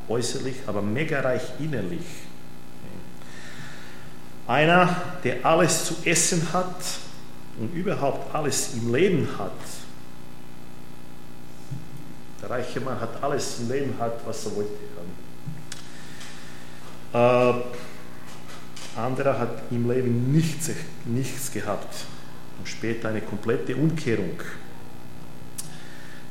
äußerlich, 0.09 0.57
aber 0.67 0.83
mega 0.83 1.21
reich 1.21 1.43
innerlich. 1.59 2.26
Einer, 4.47 4.97
der 5.25 5.45
alles 5.45 5.87
zu 5.87 5.95
essen 6.05 6.53
hat 6.53 6.77
und 7.59 7.75
überhaupt 7.75 8.35
alles 8.35 8.75
im 8.75 8.95
Leben 8.95 9.29
hat. 9.39 9.51
Der 12.43 12.51
reiche 12.51 12.81
Mann 12.81 13.01
hat 13.01 13.23
alles 13.23 13.59
im 13.61 13.71
Leben 13.71 13.95
hat, 13.99 14.25
was 14.25 14.47
er 14.47 14.53
wollte. 14.57 14.71
Äh, 17.13 17.55
anderer 18.99 19.39
hat 19.39 19.63
im 19.71 19.91
Leben 19.91 20.33
nichts, 20.33 20.71
nichts 21.05 21.53
gehabt 21.53 21.95
und 22.59 22.69
später 22.69 23.09
eine 23.09 23.21
komplette 23.21 23.75
Umkehrung 23.75 24.41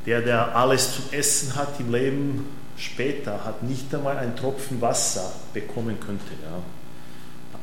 der, 0.05 0.21
der 0.21 0.55
alles 0.55 0.95
zu 0.95 1.01
essen 1.11 1.55
hat 1.55 1.79
im 1.79 1.91
Leben, 1.91 2.45
später 2.77 3.43
hat 3.43 3.63
nicht 3.63 3.93
einmal 3.93 4.17
einen 4.17 4.35
Tropfen 4.35 4.81
Wasser 4.81 5.31
bekommen 5.53 5.99
könnte. 5.99 6.31
Ja. 6.43 6.61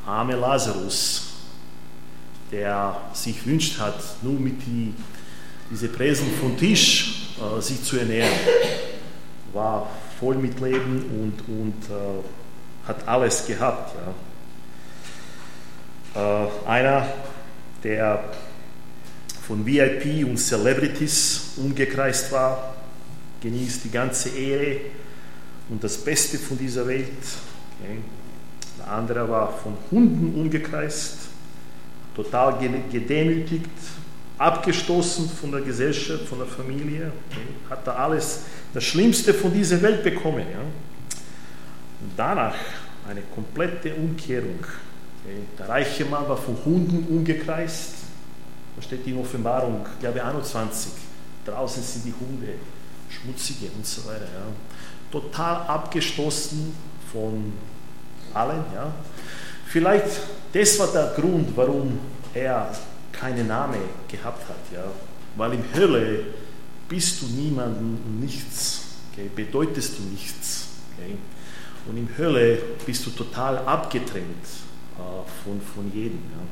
Arme 0.06 0.37
Lazarus, 0.37 1.28
der 2.50 3.00
sich 3.12 3.47
wünscht 3.47 3.78
hat, 3.78 4.00
nur 4.23 4.38
mit 4.38 4.61
die, 4.66 4.92
diese 5.71 5.88
Präsung 5.88 6.28
vom 6.40 6.56
Tisch 6.56 7.35
äh, 7.38 7.61
sich 7.61 7.82
zu 7.82 7.99
ernähren, 7.99 8.32
war 9.52 9.88
voll 10.18 10.37
mit 10.37 10.61
Leben 10.61 11.04
und, 11.21 11.40
und 11.49 11.75
äh, 11.90 12.87
hat 12.87 13.06
alles 13.09 13.47
gehabt. 13.47 13.94
Ja. 16.14 16.47
Äh, 16.47 16.68
einer, 16.68 17.06
der 17.82 18.25
von 19.47 19.64
VIP 19.66 20.26
und 20.26 20.37
Celebrities 20.37 21.52
umgekreist 21.56 22.30
war, 22.32 22.75
genießt 23.40 23.85
die 23.85 23.90
ganze 23.90 24.28
Ehre 24.30 24.80
und 25.68 25.82
das 25.82 25.99
Beste 25.99 26.38
von 26.38 26.59
dieser 26.59 26.87
Welt. 26.87 27.09
Okay. 27.80 27.99
Der 28.79 28.91
andere 28.91 29.29
war 29.29 29.52
von 29.52 29.76
Hunden 29.91 30.35
umgekreist, 30.41 31.19
total 32.14 32.59
gedemütigt, 32.91 33.71
abgestoßen 34.38 35.29
von 35.29 35.52
der 35.52 35.61
Gesellschaft, 35.61 36.25
von 36.26 36.38
der 36.38 36.49
Familie, 36.49 37.12
hat 37.71 37.87
er 37.87 37.99
alles, 37.99 38.41
das 38.75 38.85
Schlimmste 38.85 39.33
von 39.35 39.52
dieser 39.52 39.81
Welt 39.83 40.02
bekommen. 40.02 40.45
Ja. 40.50 40.61
Danach 42.17 42.57
eine 43.09 43.23
komplette 43.35 43.95
Umkehrung. 43.95 44.59
Der 45.59 45.69
reiche 45.69 46.05
Mann 46.05 46.29
war 46.29 46.37
von 46.37 46.57
Hunden 46.64 47.07
umgekreist, 47.09 47.95
da 48.75 48.83
steht 48.83 49.07
in 49.07 49.18
Offenbarung, 49.18 49.87
glaube 50.01 50.25
21, 50.25 50.92
draußen 51.44 51.83
sind 51.83 52.07
die 52.07 52.14
Hunde, 52.18 52.55
schmutzige 53.09 53.66
und 53.77 53.87
so 53.87 54.05
weiter. 54.09 54.25
Ja. 54.25 54.46
Total 55.12 55.66
abgestoßen 55.66 56.73
von 57.12 57.53
allen. 58.35 58.64
Ja. 58.75 58.92
Vielleicht, 59.66 60.21
das 60.53 60.79
war 60.79 60.88
der 60.88 61.12
Grund, 61.16 61.57
warum 61.57 61.99
er 62.35 62.71
keinen 63.12 63.47
Namen 63.47 63.81
gehabt 64.09 64.49
hat. 64.49 64.57
Ja. 64.73 64.85
Weil 65.37 65.55
in 65.55 65.64
Hölle 65.75 66.21
bist 66.88 67.23
du 67.23 67.27
niemanden 67.27 67.99
und 68.05 68.21
nichts, 68.21 68.83
okay. 69.12 69.31
bedeutest 69.35 69.99
du 69.99 70.03
nichts. 70.03 70.68
Okay. 70.97 71.16
Und 71.88 71.97
in 71.97 72.09
Hölle 72.16 72.59
bist 72.85 73.07
du 73.07 73.11
total 73.11 73.59
abgetrennt 73.59 74.45
äh, 74.99 75.01
von, 75.45 75.61
von 75.75 75.92
jedem. 75.92 76.18
Ja. 76.18 76.45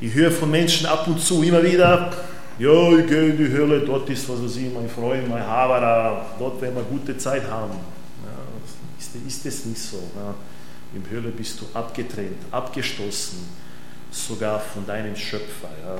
Ich 0.00 0.14
höre 0.14 0.30
von 0.30 0.50
Menschen 0.50 0.86
ab 0.86 1.06
und 1.06 1.20
zu 1.20 1.42
immer 1.42 1.62
wieder, 1.62 2.12
ja, 2.58 2.98
ich 2.98 3.06
gehe 3.06 3.30
in 3.30 3.36
die 3.36 3.52
Hölle, 3.52 3.80
dort 3.80 4.08
ist, 4.10 4.28
was 4.28 4.42
weiß 4.42 4.56
ich, 4.56 4.72
mein 4.72 4.88
Freund, 4.88 5.28
mein 5.28 5.44
Haberer, 5.44 6.26
dort 6.38 6.60
werden 6.60 6.76
wir 6.76 6.82
gute 6.84 7.16
Zeit 7.18 7.42
haben. 7.50 7.72
Ja, 8.24 8.98
ist, 8.98 9.26
ist 9.26 9.44
das 9.46 9.64
nicht 9.64 9.80
so? 9.80 9.98
Ja. 10.14 10.34
Im 10.94 11.08
Hölle 11.10 11.30
bist 11.30 11.60
du 11.60 11.66
abgetrennt, 11.74 12.38
abgestoßen, 12.50 13.38
sogar 14.10 14.60
von 14.60 14.86
deinem 14.86 15.16
Schöpfer. 15.16 15.70
Ja. 15.84 15.98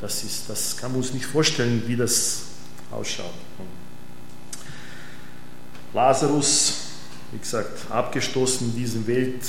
Das, 0.00 0.24
ist, 0.24 0.48
das 0.48 0.76
kann 0.76 0.92
man 0.92 1.00
uns 1.00 1.12
nicht 1.12 1.26
vorstellen, 1.26 1.82
wie 1.86 1.96
das 1.96 2.44
ausschaut. 2.90 3.34
Lazarus, 5.94 6.74
wie 7.30 7.38
gesagt, 7.38 7.90
abgestoßen 7.90 8.68
in 8.68 8.76
dieser 8.76 9.06
Welt, 9.06 9.42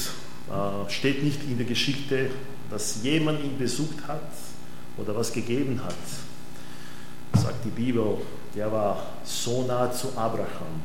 äh, 0.49 0.89
steht 0.91 1.23
nicht 1.23 1.41
in 1.43 1.57
der 1.57 1.65
Geschichte 1.65 2.29
dass 2.73 3.03
jemand 3.03 3.43
ihn 3.43 3.57
besucht 3.57 4.07
hat 4.07 4.31
oder 4.97 5.15
was 5.15 5.31
gegeben 5.31 5.79
hat, 5.83 5.95
sagt 7.39 7.63
die 7.65 7.69
Bibel, 7.69 8.17
der 8.55 8.71
war 8.71 9.05
so 9.23 9.63
nah 9.67 9.91
zu 9.91 10.07
Abraham, 10.17 10.81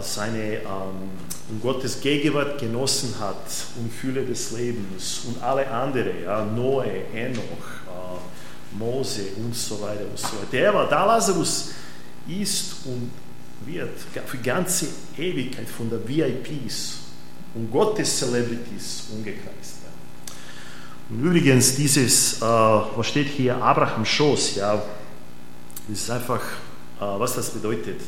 seine 0.00 0.56
ähm, 0.56 1.60
Gottes 1.62 2.00
Gegenwart 2.00 2.58
genossen 2.58 3.14
hat 3.18 3.46
und 3.78 3.92
Fülle 3.92 4.24
des 4.24 4.50
Lebens 4.52 5.22
und 5.26 5.42
alle 5.42 5.66
anderen, 5.70 6.22
ja, 6.22 6.44
Noe, 6.44 6.84
Enoch, 7.14 7.40
äh, 7.86 8.78
Mose 8.78 9.22
und 9.36 9.54
so 9.54 9.80
weiter 9.80 10.04
und 10.10 10.18
so 10.18 10.26
weiter. 10.26 10.46
Der 10.52 10.74
war 10.74 10.88
da, 10.88 11.06
Lazarus 11.06 11.70
ist 12.28 12.74
und 12.84 13.10
wird 13.66 13.98
für 14.26 14.38
ganze 14.38 14.88
Ewigkeit 15.16 15.68
von 15.68 15.88
der 15.88 16.06
VIPs 16.06 16.98
und 17.54 17.70
Gottes 17.70 18.18
Celebrities 18.18 19.04
umgekreist. 19.12 19.74
Und 21.10 21.22
übrigens, 21.22 21.76
dieses, 21.76 22.40
äh, 22.40 22.44
was 22.44 23.06
steht 23.06 23.28
hier, 23.28 23.56
Abraham 23.56 24.04
Schoß, 24.04 24.56
ja, 24.56 24.82
das 25.88 25.98
ist 25.98 26.10
einfach, 26.10 26.40
äh, 26.40 27.00
was 27.00 27.34
das 27.34 27.50
bedeutet, 27.50 28.00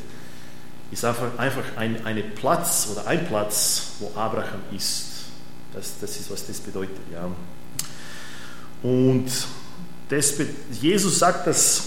ist 0.90 1.04
einfach, 1.04 1.38
einfach 1.38 1.64
ein 1.76 2.04
eine 2.04 2.22
Platz 2.22 2.88
oder 2.92 3.06
ein 3.06 3.26
Platz, 3.26 3.92
wo 3.98 4.12
Abraham 4.18 4.60
ist. 4.74 5.06
Das, 5.72 5.94
das 6.00 6.16
ist, 6.16 6.30
was 6.30 6.46
das 6.46 6.58
bedeutet. 6.60 6.96
Ja. 7.12 7.28
Und 8.82 9.26
das, 10.08 10.34
Jesus 10.80 11.18
sagt 11.18 11.46
das, 11.46 11.82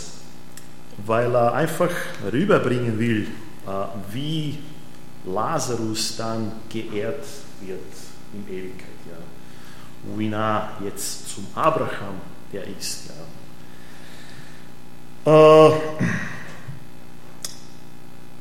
weil 1.05 1.33
er 1.33 1.53
einfach 1.53 1.89
rüberbringen 2.31 2.99
will, 2.99 3.27
äh, 3.65 3.69
wie 4.11 4.59
Lazarus 5.25 6.15
dann 6.17 6.51
geehrt 6.69 7.25
wird 7.61 7.79
in 8.33 8.53
Ewigkeit 8.53 8.89
wie 10.15 10.29
nah 10.29 10.71
jetzt 10.83 11.29
zum 11.33 11.45
Abraham 11.55 12.21
der 12.51 12.65
ist. 12.67 13.09
Ja. 15.25 15.67
Äh, 15.67 15.71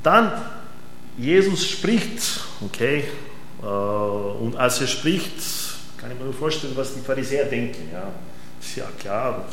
dann, 0.09 0.33
Jesus 1.19 1.67
spricht, 1.67 2.41
okay, 2.65 3.05
äh, 3.63 3.67
und 3.67 4.57
als 4.57 4.81
er 4.81 4.87
spricht, 4.87 5.35
kann 5.99 6.11
ich 6.11 6.19
mir 6.19 6.33
vorstellen, 6.33 6.73
was 6.77 6.95
die 6.95 7.01
Pharisäer 7.01 7.45
denken. 7.45 7.89
Ja, 7.93 8.09
ja 8.77 8.89
klar, 8.99 9.45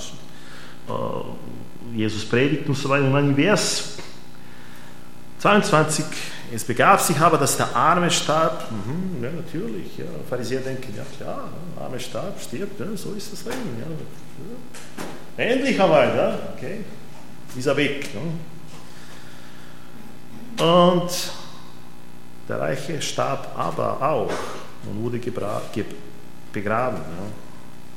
äh, 0.88 1.98
Jesus 1.98 2.26
predigt 2.26 2.68
und 2.68 2.76
so 2.76 2.88
weiter. 2.88 3.06
Und 3.06 3.14
dann 3.14 3.30
in 3.30 3.36
Vers 3.36 3.98
22 5.40 6.06
es 6.54 6.64
begab 6.64 7.02
sich 7.02 7.18
aber, 7.18 7.38
dass 7.38 7.58
der 7.58 7.76
Arme 7.76 8.10
starb. 8.12 8.72
Mhm, 8.72 9.24
ja, 9.24 9.32
natürlich. 9.32 9.98
Ja. 9.98 10.06
Pharisäer 10.30 10.62
denken, 10.62 10.94
ja 10.96 11.04
klar, 11.18 11.50
Arme 11.78 12.00
starb, 12.00 12.40
stirbt, 12.40 12.80
ja, 12.80 12.86
so 12.96 13.14
ist 13.14 13.34
das 13.34 13.44
Leben. 13.46 13.78
Ja. 13.80 15.44
Endlich 15.44 15.82
einmal, 15.82 16.16
ja, 16.16 16.40
okay. 16.56 16.82
Ist 17.58 17.66
er 17.66 17.76
weg. 17.76 18.10
Ja. 18.14 18.22
Und 20.58 21.10
der 22.48 22.60
Reiche 22.60 23.02
starb 23.02 23.58
aber 23.58 24.02
auch 24.02 24.32
und 24.86 25.04
wurde 25.04 25.20
begraben. 26.54 26.98
Ja. 26.98 27.26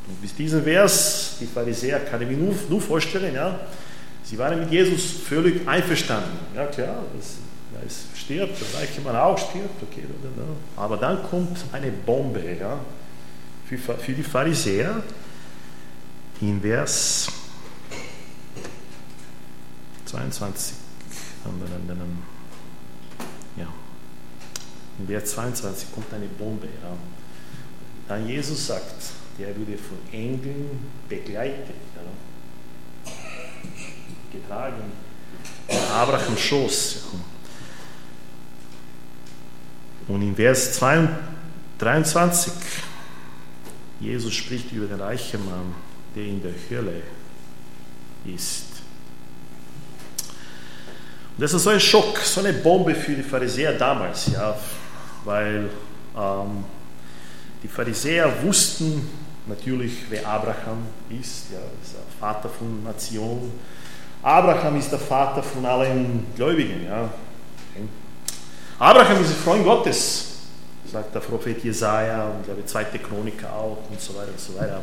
Und 0.08 0.22
bis 0.22 0.34
diesen 0.34 0.62
Vers, 0.64 1.36
die 1.40 1.46
Pharisäer, 1.46 2.00
kann 2.00 2.22
ich 2.22 2.28
mir 2.28 2.36
nur, 2.36 2.54
nur 2.68 2.80
vorstellen, 2.80 3.34
ja, 3.34 3.60
sie 4.24 4.38
waren 4.38 4.58
mit 4.58 4.70
Jesus 4.70 5.12
völlig 5.28 5.66
einverstanden. 5.68 6.38
Ja, 6.56 6.66
klar, 6.66 7.02
das 7.16 7.36
Ja, 7.72 7.80
es 7.86 8.06
stirbt, 8.18 8.58
der 8.60 8.80
reiche 8.80 9.00
Mann 9.02 9.14
auch 9.16 9.36
stirbt, 9.36 9.82
okay. 9.82 10.04
Aber 10.76 10.96
dann 10.96 11.22
kommt 11.24 11.58
eine 11.72 11.90
Bombe 11.90 12.42
ja, 12.58 12.78
für, 13.66 13.76
für 13.76 14.12
die 14.12 14.22
Pharisäer 14.22 15.02
in 16.40 16.60
Vers 16.60 17.28
22. 20.06 20.74
Ja. 23.58 23.68
In 24.98 25.06
Vers 25.06 25.32
22 25.32 25.92
kommt 25.92 26.12
eine 26.12 26.26
Bombe. 26.26 26.66
Ja. 26.66 26.96
Dann 28.08 28.26
Jesus 28.26 28.66
sagt, 28.66 28.94
der 29.38 29.54
würde 29.56 29.78
von 29.78 29.98
Engeln 30.12 30.80
begleitet, 31.08 31.74
ja. 31.94 32.02
getragen, 34.32 34.82
in 35.68 35.78
Abrahams 35.92 36.40
Schoß. 36.40 37.04
Und 40.08 40.22
in 40.22 40.34
Vers 40.34 40.78
23, 41.78 42.52
Jesus 44.00 44.34
spricht 44.34 44.72
über 44.72 44.86
den 44.86 45.00
reichen 45.00 45.44
Mann, 45.44 45.74
der 46.16 46.24
in 46.24 46.42
der 46.42 46.54
Hölle 46.70 47.02
ist. 48.24 48.67
Das 51.38 51.52
ist 51.52 51.62
so 51.62 51.70
ein 51.70 51.78
Schock, 51.78 52.18
so 52.18 52.40
eine 52.40 52.52
Bombe 52.52 52.94
für 52.96 53.14
die 53.14 53.22
Pharisäer 53.22 53.72
damals, 53.74 54.26
ja, 54.32 54.56
weil 55.24 55.70
ähm, 56.16 56.64
die 57.62 57.68
Pharisäer 57.68 58.42
wussten 58.42 59.08
natürlich, 59.46 59.92
wer 60.10 60.26
Abraham 60.26 60.86
ist, 61.08 61.52
ja, 61.52 61.60
ist 61.80 61.94
der 61.94 62.18
Vater 62.18 62.48
von 62.48 62.82
Nationen. 62.82 63.52
Abraham 64.20 64.78
ist 64.78 64.90
der 64.90 64.98
Vater 64.98 65.40
von 65.40 65.64
allen 65.64 66.26
Gläubigen, 66.34 66.84
ja. 66.84 67.08
Abraham 68.80 69.22
ist 69.22 69.30
ein 69.30 69.36
Freund 69.36 69.64
Gottes, 69.64 70.26
sagt 70.90 71.14
der 71.14 71.20
Prophet 71.20 71.62
Jesaja 71.62 72.26
und 72.30 72.44
glaube 72.44 72.64
zweite 72.64 72.98
Chroniker 72.98 73.52
auch 73.52 73.78
und 73.90 74.00
so 74.00 74.14
weiter 74.16 74.30
und 74.30 74.40
so 74.40 74.56
weiter. 74.56 74.82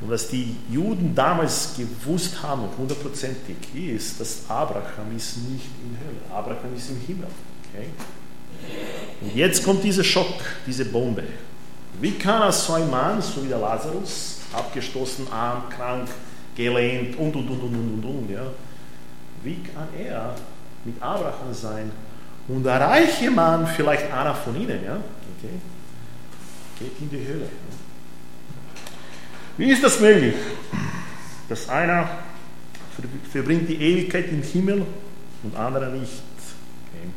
Und 0.00 0.10
was 0.10 0.28
die 0.28 0.56
Juden 0.70 1.14
damals 1.14 1.74
gewusst 1.76 2.42
haben, 2.42 2.62
hundertprozentig, 2.76 3.56
ist, 3.74 4.20
dass 4.20 4.42
Abraham 4.48 5.16
ist 5.16 5.36
nicht 5.48 5.66
in 5.84 5.96
Hölle, 5.98 6.36
Abraham 6.36 6.74
ist 6.76 6.90
im 6.90 7.00
Himmel. 7.06 7.28
Okay? 7.72 7.86
Und 9.20 9.36
jetzt 9.36 9.64
kommt 9.64 9.84
dieser 9.84 10.02
Schock, 10.02 10.40
diese 10.66 10.84
Bombe. 10.84 11.22
Wie 12.00 12.12
kann 12.12 12.42
er 12.42 12.52
so 12.52 12.72
ein 12.72 12.90
Mann, 12.90 13.22
so 13.22 13.44
wie 13.44 13.48
der 13.48 13.58
Lazarus, 13.58 14.38
abgestoßen, 14.52 15.30
arm, 15.30 15.68
krank, 15.68 16.08
gelähmt 16.56 17.16
und 17.16 17.36
und 17.36 17.48
und 17.48 17.60
und 17.60 17.74
und 17.74 18.04
und, 18.04 18.04
und 18.04 18.30
ja? 18.30 18.46
wie 19.42 19.58
kann 19.62 19.88
er 19.98 20.34
mit 20.84 21.00
Abraham 21.00 21.52
sein 21.52 21.90
und 22.48 22.64
der 22.64 22.80
reiche 22.80 23.30
Mann, 23.30 23.66
vielleicht 23.66 24.12
einer 24.12 24.34
von 24.34 24.56
ihnen, 24.56 24.84
ja, 24.84 24.96
okay, 24.96 25.54
geht 26.78 27.00
in 27.00 27.10
die 27.10 27.26
Hölle. 27.26 27.48
Wie 29.62 29.70
ist 29.70 29.84
das 29.84 30.00
möglich, 30.00 30.34
dass 31.48 31.68
einer 31.68 32.10
verbringt 33.30 33.68
die 33.68 33.80
Ewigkeit 33.80 34.28
im 34.28 34.42
Himmel 34.42 34.84
und 35.44 35.54
anderer 35.54 35.88
nicht? 35.90 36.10
Okay. 36.88 37.08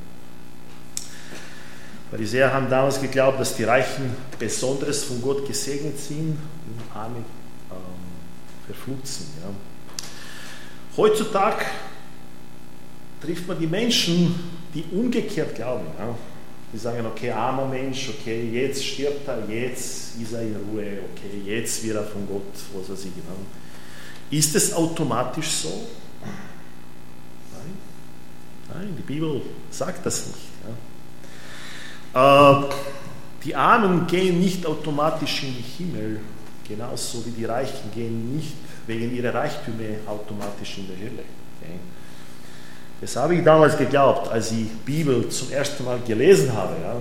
Pharisäer 2.12 2.53
haben 2.53 2.69
damals 2.69 3.01
geglaubt, 3.01 3.39
dass 3.39 3.55
die 3.55 3.63
Reichen 3.63 4.15
besonders 4.38 5.05
von 5.05 5.23
Gott 5.23 5.47
gesegnet 5.47 5.97
sind 5.97 6.38
und 6.67 6.95
Arme 6.95 7.17
ähm, 7.71 7.77
verflucht 8.67 9.08
sind. 9.08 9.29
Ja. 9.41 9.49
Heutzutage 10.97 11.65
trifft 13.21 13.47
man 13.47 13.58
die 13.58 13.65
Menschen, 13.65 14.36
die 14.71 14.84
umgekehrt 14.91 15.55
glauben. 15.55 15.88
Ja. 15.97 16.15
Die 16.75 16.81
sagen, 16.81 17.05
okay, 17.05 17.31
armer 17.31 17.67
Mensch, 17.67 18.09
okay, 18.09 18.49
jetzt 18.51 18.83
stirbt 18.83 19.25
er, 19.29 19.49
jetzt 19.49 20.19
ist 20.21 20.33
er 20.33 20.41
in 20.41 20.57
Ruhe, 20.57 20.99
okay, 21.09 21.41
jetzt 21.45 21.81
wird 21.85 21.95
er 21.95 22.03
von 22.03 22.27
Gott, 22.27 22.41
was 22.73 22.89
weiß 22.89 23.05
ich. 23.05 23.13
Genau. 23.15 23.38
Ist 24.29 24.53
es 24.55 24.73
automatisch 24.73 25.51
so? 25.51 25.88
Nein. 27.53 27.77
Nein, 28.73 28.95
die 28.97 29.03
Bibel 29.03 29.41
sagt 29.71 30.05
das 30.05 30.27
nicht. 30.27 30.38
Ja. 32.13 32.59
Äh, 32.59 32.65
die 33.45 33.55
Armen 33.55 34.05
gehen 34.05 34.41
nicht 34.41 34.65
automatisch 34.65 35.43
in 35.43 35.53
den 35.53 35.63
Himmel, 35.63 36.19
genauso 36.67 37.25
wie 37.25 37.31
die 37.31 37.45
Reichen 37.45 37.89
gehen 37.93 38.35
nicht 38.35 38.55
wegen 38.85 39.15
ihrer 39.15 39.33
Reichtümer 39.33 39.95
automatisch 40.07 40.79
in 40.79 40.88
die 40.88 41.01
Hölle. 41.01 41.23
Okay. 41.61 41.79
Das 43.01 43.15
habe 43.15 43.36
ich 43.36 43.43
damals 43.43 43.77
geglaubt, 43.77 44.31
als 44.31 44.51
ich 44.51 44.58
die 44.58 44.69
Bibel 44.86 45.27
zum 45.29 45.51
ersten 45.51 45.84
Mal 45.84 45.99
gelesen 46.08 46.53
habe. 46.53 46.73
Ja. 46.81 46.95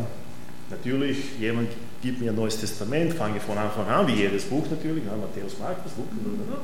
Natürlich, 0.71 1.19
jemand 1.39 1.69
gibt 2.03 2.21
mir 2.21 2.31
ein 2.31 2.37
neues 2.37 2.59
Testament, 2.59 3.15
fange 3.15 3.41
von 3.41 3.57
Anfang 3.57 3.87
an, 3.87 4.07
wie 4.09 4.15
jedes 4.15 4.45
Buch 4.45 4.65
natürlich, 4.71 5.05
ja, 5.05 5.17
Matthäus, 5.17 5.59
Markus, 5.59 5.93
Lukas, 5.97 6.59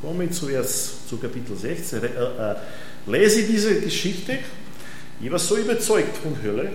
komme 0.00 0.24
ich 0.24 0.32
zuerst 0.32 1.08
zu 1.08 1.16
Kapitel 1.16 1.56
16, 1.56 2.02
äh, 2.02 2.06
äh, 2.06 2.54
lese 3.06 3.42
diese 3.42 3.80
Geschichte. 3.80 4.38
Ich 5.20 5.30
war 5.30 5.38
so 5.38 5.56
überzeugt 5.56 6.16
von 6.18 6.40
Hölle. 6.42 6.70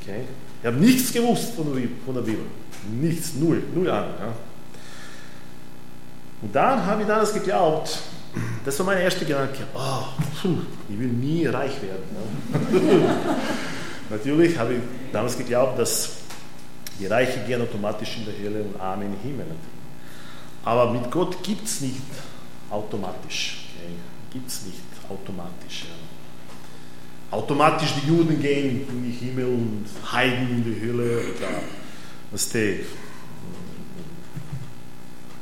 Okay. 0.00 0.22
Ich 0.60 0.66
habe 0.66 0.76
nichts 0.76 1.12
gewusst 1.12 1.54
von 1.54 1.74
der, 1.74 1.88
von 2.04 2.14
der 2.14 2.22
Bibel. 2.22 2.44
Nichts, 3.00 3.34
null, 3.34 3.62
null 3.74 3.88
Ahnung. 3.88 4.14
Ja. 4.18 4.34
Und 6.42 6.54
dann 6.54 6.84
habe 6.84 7.02
ich 7.02 7.08
damals 7.08 7.32
geglaubt, 7.32 7.98
das 8.64 8.78
war 8.78 8.86
mein 8.86 8.98
erster 8.98 9.24
Gedanke. 9.24 9.64
Oh, 9.74 10.04
ich 10.88 10.98
will 10.98 11.08
nie 11.08 11.46
reich 11.46 11.72
werden. 11.82 12.04
Ne? 12.12 13.16
Natürlich 14.10 14.58
habe 14.58 14.74
ich 14.74 14.80
damals 15.12 15.36
geglaubt, 15.36 15.78
dass 15.78 16.16
die 16.98 17.06
Reichen 17.06 17.46
gehen 17.46 17.62
automatisch 17.62 18.18
in 18.18 18.24
der 18.26 18.34
Hölle 18.38 18.62
und 18.62 18.80
Arme 18.80 19.06
in 19.06 19.12
den 19.12 19.20
Himmel. 19.20 19.46
Aber 20.64 20.92
mit 20.92 21.10
Gott 21.10 21.42
gibt 21.42 21.66
es 21.66 21.80
nicht 21.80 22.02
automatisch. 22.68 23.66
Okay? 23.76 23.94
Gibt 24.32 24.48
es 24.48 24.66
nicht 24.66 24.80
automatisch. 25.08 25.84
Ja. 25.88 27.36
Automatisch 27.36 27.94
die 28.02 28.08
Juden 28.08 28.40
gehen 28.40 28.86
in 28.88 29.02
den 29.02 29.12
Himmel 29.12 29.46
und 29.46 29.86
Heiden 30.12 30.50
in 30.50 30.64
die 30.64 30.80
Hölle. 30.80 31.20
Oder, 31.20 31.62
was 32.30 32.48
die, 32.50 32.80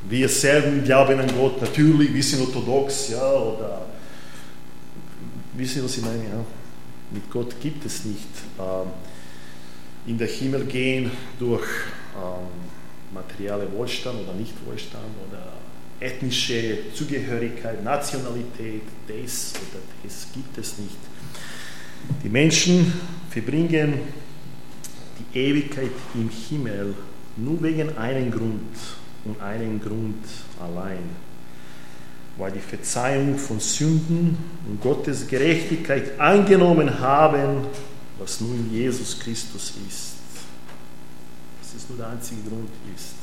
wir 0.09 0.29
selber 0.29 0.71
glauben 0.85 1.21
an 1.21 1.31
Gott, 1.37 1.61
natürlich, 1.61 2.13
wir 2.13 2.23
sind 2.23 2.41
orthodox, 2.41 3.11
ja, 3.11 3.31
oder 3.31 3.87
wissen 5.55 5.77
Sie, 5.77 5.85
was 5.85 5.97
ich 5.97 6.03
meine? 6.03 6.25
Ja? 6.25 6.45
Mit 7.11 7.31
Gott 7.31 7.61
gibt 7.61 7.85
es 7.85 8.05
nicht 8.05 8.29
ähm, 8.59 8.89
in 10.07 10.19
den 10.19 10.29
Himmel 10.29 10.65
gehen 10.65 11.11
durch 11.39 11.67
ähm, 12.17 12.49
materielle 13.13 13.71
Wohlstand 13.73 14.21
oder 14.21 14.35
Nicht-Wohlstand 14.35 15.05
oder 15.29 15.53
ethnische 16.01 16.93
Zugehörigkeit, 16.95 17.83
Nationalität, 17.83 18.83
das 19.07 19.53
oder 19.55 19.83
das 20.05 20.29
gibt 20.33 20.57
es 20.59 20.79
nicht. 20.79 20.99
Die 22.23 22.29
Menschen 22.29 22.93
verbringen 23.31 24.01
die 25.19 25.39
Ewigkeit 25.39 25.91
im 26.15 26.31
Himmel 26.31 26.95
nur 27.37 27.63
wegen 27.63 27.97
einem 27.97 28.31
Grund 28.31 28.77
und 29.29 29.43
einen 29.43 29.81
Grund 29.81 30.25
allein, 30.61 31.03
weil 32.39 32.53
die 32.53 32.61
Verzeihung 32.61 33.37
von 33.37 33.61
Sünden 33.61 34.39
und 34.67 34.81
Gottes 34.81 35.27
Gerechtigkeit 35.27 36.19
angenommen 36.19 36.99
haben, 36.99 37.67
was 38.19 38.41
nun 38.41 38.71
Jesus 38.73 39.19
Christus 39.19 39.75
ist. 39.87 40.15
Das 41.61 41.75
ist 41.75 41.89
nur 41.91 41.99
der 41.99 42.09
einzige 42.09 42.41
Grund 42.43 42.71
ist. 42.95 43.15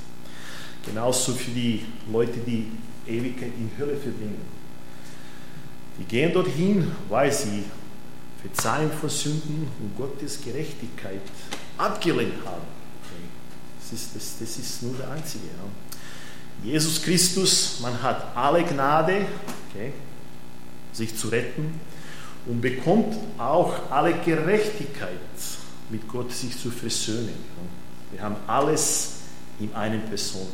Genauso 0.85 1.33
für 1.33 1.51
die 1.51 1.81
Leute, 2.11 2.39
die 2.45 2.67
Ewigkeit 3.07 3.51
in 3.57 3.71
Hölle 3.77 3.97
verbringen. 3.97 4.55
Die 5.97 6.03
gehen 6.03 6.31
dorthin, 6.33 6.91
weil 7.09 7.31
sie 7.31 7.63
Verzeihung 8.41 8.91
von 8.91 9.09
Sünden 9.09 9.67
und 9.79 9.97
Gottes 9.97 10.39
Gerechtigkeit 10.43 11.21
abgelehnt 11.77 12.45
haben. 12.45 12.75
Das 13.79 13.99
ist, 13.99 14.15
das, 14.15 14.35
das 14.39 14.57
ist 14.57 14.83
nur 14.83 14.95
der 14.95 15.11
einzige. 15.11 15.45
Ja. 15.45 15.84
Jesus 16.63 17.01
Christus, 17.01 17.79
man 17.81 18.01
hat 18.01 18.35
alle 18.35 18.63
Gnade, 18.63 19.25
okay, 19.69 19.91
sich 20.93 21.15
zu 21.15 21.27
retten 21.27 21.79
und 22.47 22.61
bekommt 22.61 23.15
auch 23.37 23.91
alle 23.91 24.13
Gerechtigkeit, 24.13 25.09
mit 25.89 26.07
Gott 26.07 26.31
sich 26.31 26.57
zu 26.59 26.71
versöhnen. 26.71 27.35
Wir 28.11 28.21
haben 28.21 28.35
alles 28.47 29.11
in 29.59 29.73
einer 29.73 29.99
Person. 29.99 30.47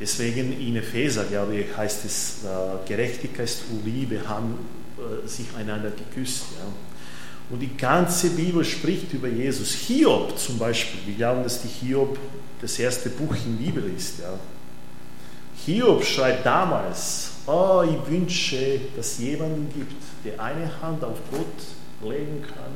Deswegen 0.00 0.60
in 0.60 0.76
Epheser, 0.76 1.24
glaube 1.24 1.56
ich, 1.56 1.76
heißt 1.76 2.04
es, 2.04 2.38
äh, 2.44 2.88
Gerechtigkeit 2.88 3.56
und 3.70 3.86
Liebe 3.86 4.28
haben 4.28 4.58
äh, 4.98 5.26
sich 5.26 5.46
einander 5.56 5.90
geküsst. 5.90 6.44
Und 7.50 7.60
die 7.60 7.76
ganze 7.76 8.30
Bibel 8.30 8.64
spricht 8.64 9.12
über 9.12 9.28
Jesus. 9.28 9.72
Hiob 9.72 10.36
zum 10.38 10.58
Beispiel, 10.58 11.00
wir 11.06 11.14
glauben, 11.14 11.42
dass 11.44 11.62
die 11.62 11.68
Hiob 11.68 12.18
das 12.60 12.78
erste 12.78 13.10
Buch 13.10 13.34
in 13.46 13.58
der 13.58 13.64
Bibel 13.66 13.92
ist. 13.96 14.20
Ja. 14.20 14.38
Hiob 15.66 16.04
schreibt 16.04 16.44
damals, 16.44 17.32
oh, 17.46 17.82
ich 17.82 18.10
wünsche, 18.10 18.80
dass 18.96 19.18
jemanden 19.18 19.72
gibt, 19.72 20.02
der 20.24 20.38
eine 20.40 20.70
Hand 20.82 21.02
auf 21.02 21.18
Gott 21.30 22.10
legen 22.10 22.42
kann 22.42 22.72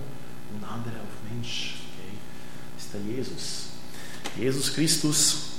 und 0.54 0.64
andere 0.64 0.94
auf 0.94 1.30
Mensch. 1.30 1.76
Okay? 1.92 2.16
Ist 2.78 2.94
der 2.94 3.00
Jesus. 3.00 3.68
Jesus 4.38 4.74
Christus, 4.74 5.50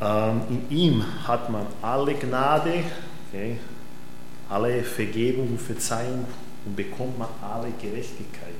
ähm, 0.00 0.42
in 0.48 0.76
ihm 0.76 1.04
hat 1.26 1.50
man 1.50 1.66
alle 1.82 2.14
Gnade, 2.14 2.84
okay? 3.28 3.58
alle 4.48 4.82
Vergebung 4.82 5.48
und 5.48 5.60
Verzeihung 5.60 6.24
und 6.64 6.76
bekommt 6.76 7.18
man 7.18 7.28
alle 7.42 7.68
Gerechtigkeit. 7.80 8.52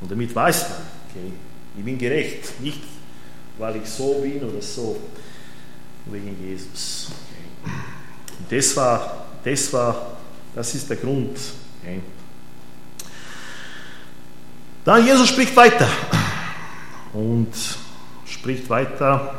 Und 0.00 0.10
damit 0.10 0.34
weiß 0.34 0.70
man, 0.70 0.78
okay, 1.08 1.32
ich 1.76 1.84
bin 1.84 1.98
gerecht, 1.98 2.60
nicht 2.60 2.80
weil 3.58 3.76
ich 3.76 3.88
so 3.88 4.14
bin 4.14 4.42
oder 4.42 4.62
so, 4.62 4.96
wegen 6.06 6.36
Jesus. 6.42 7.10
Das 8.50 8.76
war, 8.76 9.26
das 9.44 9.72
war, 9.72 10.16
das 10.54 10.74
ist 10.74 10.88
der 10.90 10.96
Grund. 10.96 11.38
Dann 14.84 15.06
Jesus 15.06 15.28
spricht 15.28 15.54
weiter 15.56 15.88
und 17.12 17.52
spricht 18.26 18.68
weiter. 18.68 19.34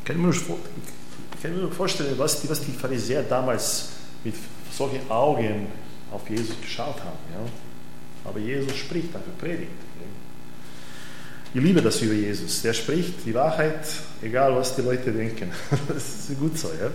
Ich 0.00 0.04
kann 0.06 0.20
mir, 0.20 0.28
mir 0.28 1.70
vorstellen, 1.72 2.14
was 2.16 2.40
die, 2.40 2.48
was 2.48 2.60
die 2.60 2.72
Pharisäer 2.72 3.24
damals 3.24 3.90
mit 4.22 4.34
solchen 4.72 5.10
Augen 5.10 5.66
auf 6.12 6.28
Jesus 6.30 6.60
geschaut 6.60 6.98
haben. 7.00 7.18
Ja. 7.32 8.30
Aber 8.30 8.38
Jesus 8.38 8.76
spricht, 8.76 9.14
dafür 9.14 9.32
predigt. 9.38 9.70
Ich 11.54 11.62
liebe 11.62 11.80
das 11.80 12.02
über 12.02 12.12
Jesus. 12.12 12.60
Der 12.62 12.74
spricht 12.74 13.24
die 13.24 13.32
Wahrheit, 13.32 13.86
egal 14.22 14.54
was 14.54 14.76
die 14.76 14.82
Leute 14.82 15.10
denken. 15.12 15.50
Das 15.88 16.28
ist 16.28 16.38
gut 16.38 16.58
so. 16.58 16.68
Ja? 16.68 16.90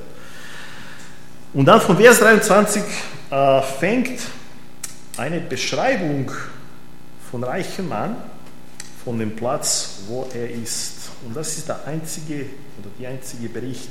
Und 1.53 1.65
dann 1.65 1.81
von 1.81 1.97
Vers 1.97 2.19
23 2.19 2.83
äh, 3.31 3.61
fängt 3.61 4.21
eine 5.17 5.39
Beschreibung 5.39 6.31
von 7.31 7.43
reichem 7.43 7.89
Mann 7.89 8.15
von 9.03 9.17
dem 9.19 9.35
Platz, 9.35 10.01
wo 10.07 10.29
er 10.33 10.49
ist. 10.49 11.09
Und 11.25 11.35
das 11.35 11.57
ist 11.57 11.67
der 11.67 11.85
einzige 11.87 12.45
oder 12.79 12.89
die 12.99 13.07
einzige 13.07 13.49
Bericht 13.49 13.89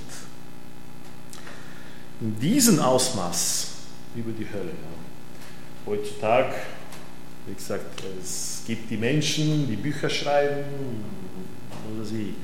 in 2.20 2.38
diesem 2.38 2.78
Ausmaß 2.78 3.66
über 4.14 4.30
die 4.30 4.46
Hölle. 4.52 4.72
Heutzutage 5.86 6.54
wie 7.46 7.54
gesagt, 7.54 8.02
es 8.22 8.62
gibt 8.66 8.90
die 8.90 8.96
Menschen, 8.96 9.66
die 9.68 9.76
Bücher 9.76 10.08
schreiben, 10.08 10.64
oder 11.94 12.04
sie, 12.04 12.34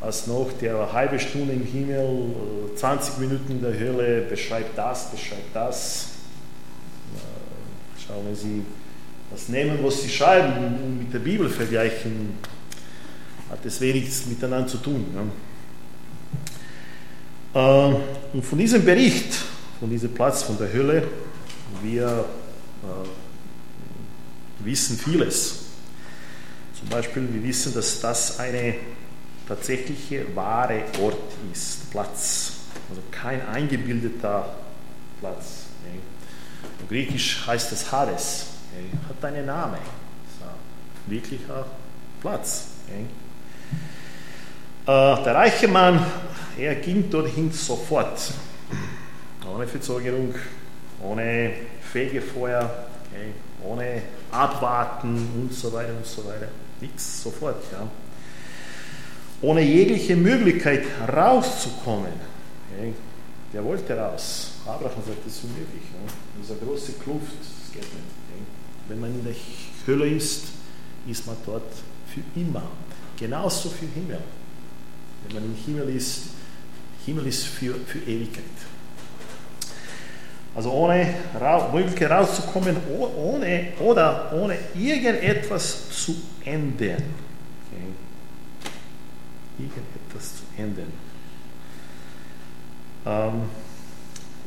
was 0.00 0.26
noch, 0.26 0.50
der 0.60 0.92
halbe 0.92 1.18
Stunde 1.18 1.52
im 1.52 1.64
Himmel, 1.64 2.34
20 2.76 3.18
Minuten 3.18 3.52
in 3.52 3.62
der 3.62 3.78
Hölle, 3.78 4.22
beschreibt 4.22 4.76
das, 4.76 5.10
beschreibt 5.10 5.54
das. 5.54 6.08
Schauen 8.06 8.26
wir 8.26 8.34
Sie 8.34 8.62
das 9.30 9.48
nehmen, 9.48 9.78
was 9.82 10.02
Sie 10.02 10.10
schreiben 10.10 10.74
und 10.82 10.98
mit 10.98 11.14
der 11.14 11.20
Bibel 11.20 11.48
vergleichen, 11.48 12.34
hat 13.48 13.64
es 13.64 13.80
wenig 13.80 14.08
miteinander 14.26 14.66
zu 14.66 14.78
tun. 14.78 15.06
Ja. 17.54 17.90
Äh, 17.90 17.94
und 18.32 18.44
von 18.44 18.58
diesem 18.58 18.84
Bericht, 18.84 19.34
von 19.78 19.88
diesem 19.88 20.12
Platz, 20.12 20.42
von 20.42 20.58
der 20.58 20.72
Hölle, 20.72 21.04
wir 21.82 22.24
äh, 22.82 23.21
wissen 24.64 24.98
vieles. 24.98 25.64
Zum 26.78 26.88
Beispiel, 26.88 27.28
wir 27.32 27.42
wissen, 27.42 27.74
dass 27.74 28.00
das 28.00 28.38
eine 28.38 28.74
tatsächliche 29.46 30.34
wahre 30.34 30.82
Ort 31.00 31.18
ist, 31.52 31.90
Platz. 31.90 32.52
Also 32.88 33.02
kein 33.10 33.46
eingebildeter 33.46 34.54
Platz. 35.20 35.64
Auf 36.82 36.88
Griechisch 36.88 37.46
heißt 37.46 37.72
es 37.72 37.90
Hades, 37.90 38.46
hat 39.08 39.24
einen 39.24 39.46
Namen. 39.46 39.74
Ein 39.74 41.10
wirklicher 41.10 41.66
Platz. 42.20 42.66
Äh, 44.84 45.24
der 45.24 45.34
reiche 45.34 45.68
Mann, 45.68 46.04
er 46.58 46.74
ging 46.76 47.08
dorthin 47.08 47.52
sofort, 47.52 48.32
ohne 49.48 49.66
Verzögerung, 49.66 50.34
ohne 51.00 51.52
Fegefeuer, 51.92 52.88
ohne 53.68 54.02
abwarten 54.30 55.28
und 55.34 55.52
so 55.52 55.72
weiter 55.72 55.94
und 55.96 56.06
so 56.06 56.24
weiter. 56.24 56.48
Nichts, 56.80 57.22
sofort, 57.22 57.62
ja. 57.72 57.88
Ohne 59.40 59.62
jegliche 59.62 60.16
Möglichkeit 60.16 60.84
rauszukommen. 61.12 62.12
Okay. 62.72 62.92
Der 63.52 63.64
wollte 63.64 63.96
raus. 63.96 64.52
Abraham 64.64 65.02
sagt, 65.04 65.26
das 65.26 65.34
ist 65.34 65.44
unmöglich. 65.44 65.82
Ja. 65.92 66.12
Diese 66.40 66.54
große 66.56 66.92
Kluft, 66.92 67.32
das 67.40 67.72
geht 67.72 67.82
nicht. 67.82 67.92
Okay. 67.92 68.42
Wenn 68.88 69.00
man 69.00 69.10
in 69.10 69.24
der 69.24 69.34
Hölle 69.86 70.08
ist, 70.08 70.44
ist 71.08 71.26
man 71.26 71.36
dort 71.44 71.72
für 72.06 72.40
immer. 72.40 72.62
Genauso 73.18 73.68
für 73.68 73.86
Himmel. 73.86 74.20
Wenn 75.26 75.34
man 75.34 75.44
im 75.44 75.56
Himmel 75.56 75.94
ist, 75.94 76.22
Himmel 77.04 77.26
ist 77.26 77.44
für, 77.44 77.74
für 77.74 77.98
Ewigkeit. 77.98 78.44
Also 80.54 80.70
ohne 80.70 81.14
Möglichkeit 81.72 82.10
rauszukommen, 82.10 82.76
ohne, 82.88 83.68
oder 83.80 84.32
ohne 84.34 84.56
irgendetwas 84.74 85.88
zu 85.90 86.14
ändern. 86.44 87.02
Okay. 87.70 87.92
Irgendetwas 89.58 90.36
zu 90.36 90.42
ändern. 90.62 90.92
Ähm, 93.06 93.42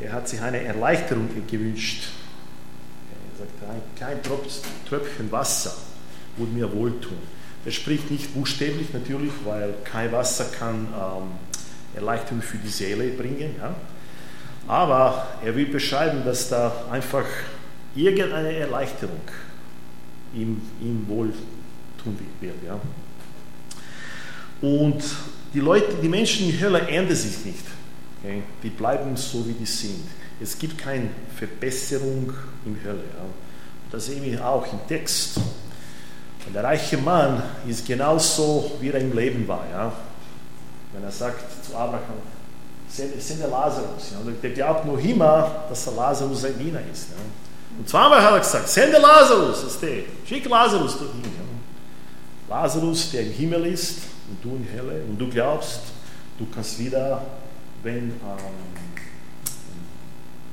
er 0.02 0.14
hat 0.14 0.30
sich 0.30 0.42
eine 0.42 0.62
Erleichterung 0.62 1.28
gewünscht. 1.48 2.04
Er 3.40 3.46
sagt, 3.46 3.98
kein 3.98 4.22
Tröpfchen 4.88 5.32
Wasser 5.32 5.76
würde 6.38 6.52
mir 6.54 6.72
wohltun. 6.72 7.18
Er 7.66 7.72
spricht 7.72 8.12
nicht 8.12 8.34
buchstäblich 8.34 8.94
natürlich, 8.94 9.32
weil 9.44 9.74
kein 9.84 10.12
Wasser 10.12 10.46
kann 10.46 10.88
ähm, 10.94 11.32
Erleichterung 11.96 12.42
für 12.42 12.58
die 12.58 12.68
Seele 12.68 13.08
bringen. 13.10 13.56
Ja? 13.58 13.74
Aber 14.68 15.28
er 15.44 15.56
will 15.56 15.68
beschreiben, 15.68 16.24
dass 16.26 16.50
da 16.50 16.72
einfach 16.92 17.26
irgendeine 17.96 18.54
Erleichterung 18.54 19.22
ihm, 20.34 20.62
ihm 20.82 21.06
wohl 21.08 21.34
tun 22.04 22.18
wird. 22.40 22.56
Ja. 22.66 22.80
Und 24.62 25.04
die 25.54 25.60
Leute, 25.60 25.96
die 26.02 26.10
Menschen 26.10 26.50
in 26.50 26.60
Hölle 26.60 26.80
ändern 26.88 27.16
sich 27.16 27.46
nicht. 27.46 27.66
Okay? 28.22 28.44
Die 28.64 28.70
bleiben 28.70 29.16
so, 29.16 29.48
wie 29.48 29.54
die 29.54 29.66
sind. 29.66 30.04
Es 30.42 30.58
gibt 30.58 30.78
keine 30.78 31.10
Verbesserung 31.38 32.34
in 32.66 32.78
Hölle. 32.84 33.04
Ja. 33.14 33.26
Das 33.92 34.08
sehen 34.08 34.24
wir 34.24 34.46
auch 34.46 34.66
im 34.72 34.80
Text. 34.88 35.40
Der 36.54 36.64
reiche 36.64 36.98
Mann 36.98 37.42
ist 37.68 37.88
genauso, 37.88 38.74
wie 38.80 38.90
er 38.90 39.00
im 39.00 39.16
Leben 39.16 39.48
war. 39.48 39.66
Ja. 39.72 39.94
Wenn 40.94 41.04
er 41.04 41.12
sagt 41.12 41.66
zu 41.66 41.76
Abraham, 41.76 42.35
sende 42.88 43.48
Lazarus. 43.48 44.12
Ja. 44.12 44.32
Der 44.42 44.50
glaubt 44.52 44.86
noch 44.86 44.98
immer, 44.98 45.66
dass 45.70 45.84
der 45.86 45.94
Lazarus 45.94 46.46
ein 46.46 46.58
Diener 46.58 46.82
ist. 46.92 47.10
Ja. 47.10 47.18
Und 47.78 47.90
zweimal 47.90 48.22
hat 48.22 48.34
er 48.34 48.40
gesagt, 48.40 48.70
sende 48.70 48.98
Lazarus, 48.98 49.64
ist 49.64 49.82
der. 49.82 50.04
schick 50.26 50.46
Lazarus 50.46 50.98
dorthin. 50.98 51.24
Ja. 51.24 52.56
Lazarus, 52.56 53.12
der 53.12 53.24
im 53.24 53.32
Himmel 53.32 53.66
ist 53.68 54.00
und 54.30 54.44
du 54.44 54.56
in 54.56 54.68
Hölle 54.74 55.04
und 55.04 55.18
du 55.18 55.30
glaubst, 55.30 55.82
du 56.38 56.46
kannst 56.54 56.80
wieder, 56.80 57.26
wenn 57.84 58.12
ähm, 58.12 58.14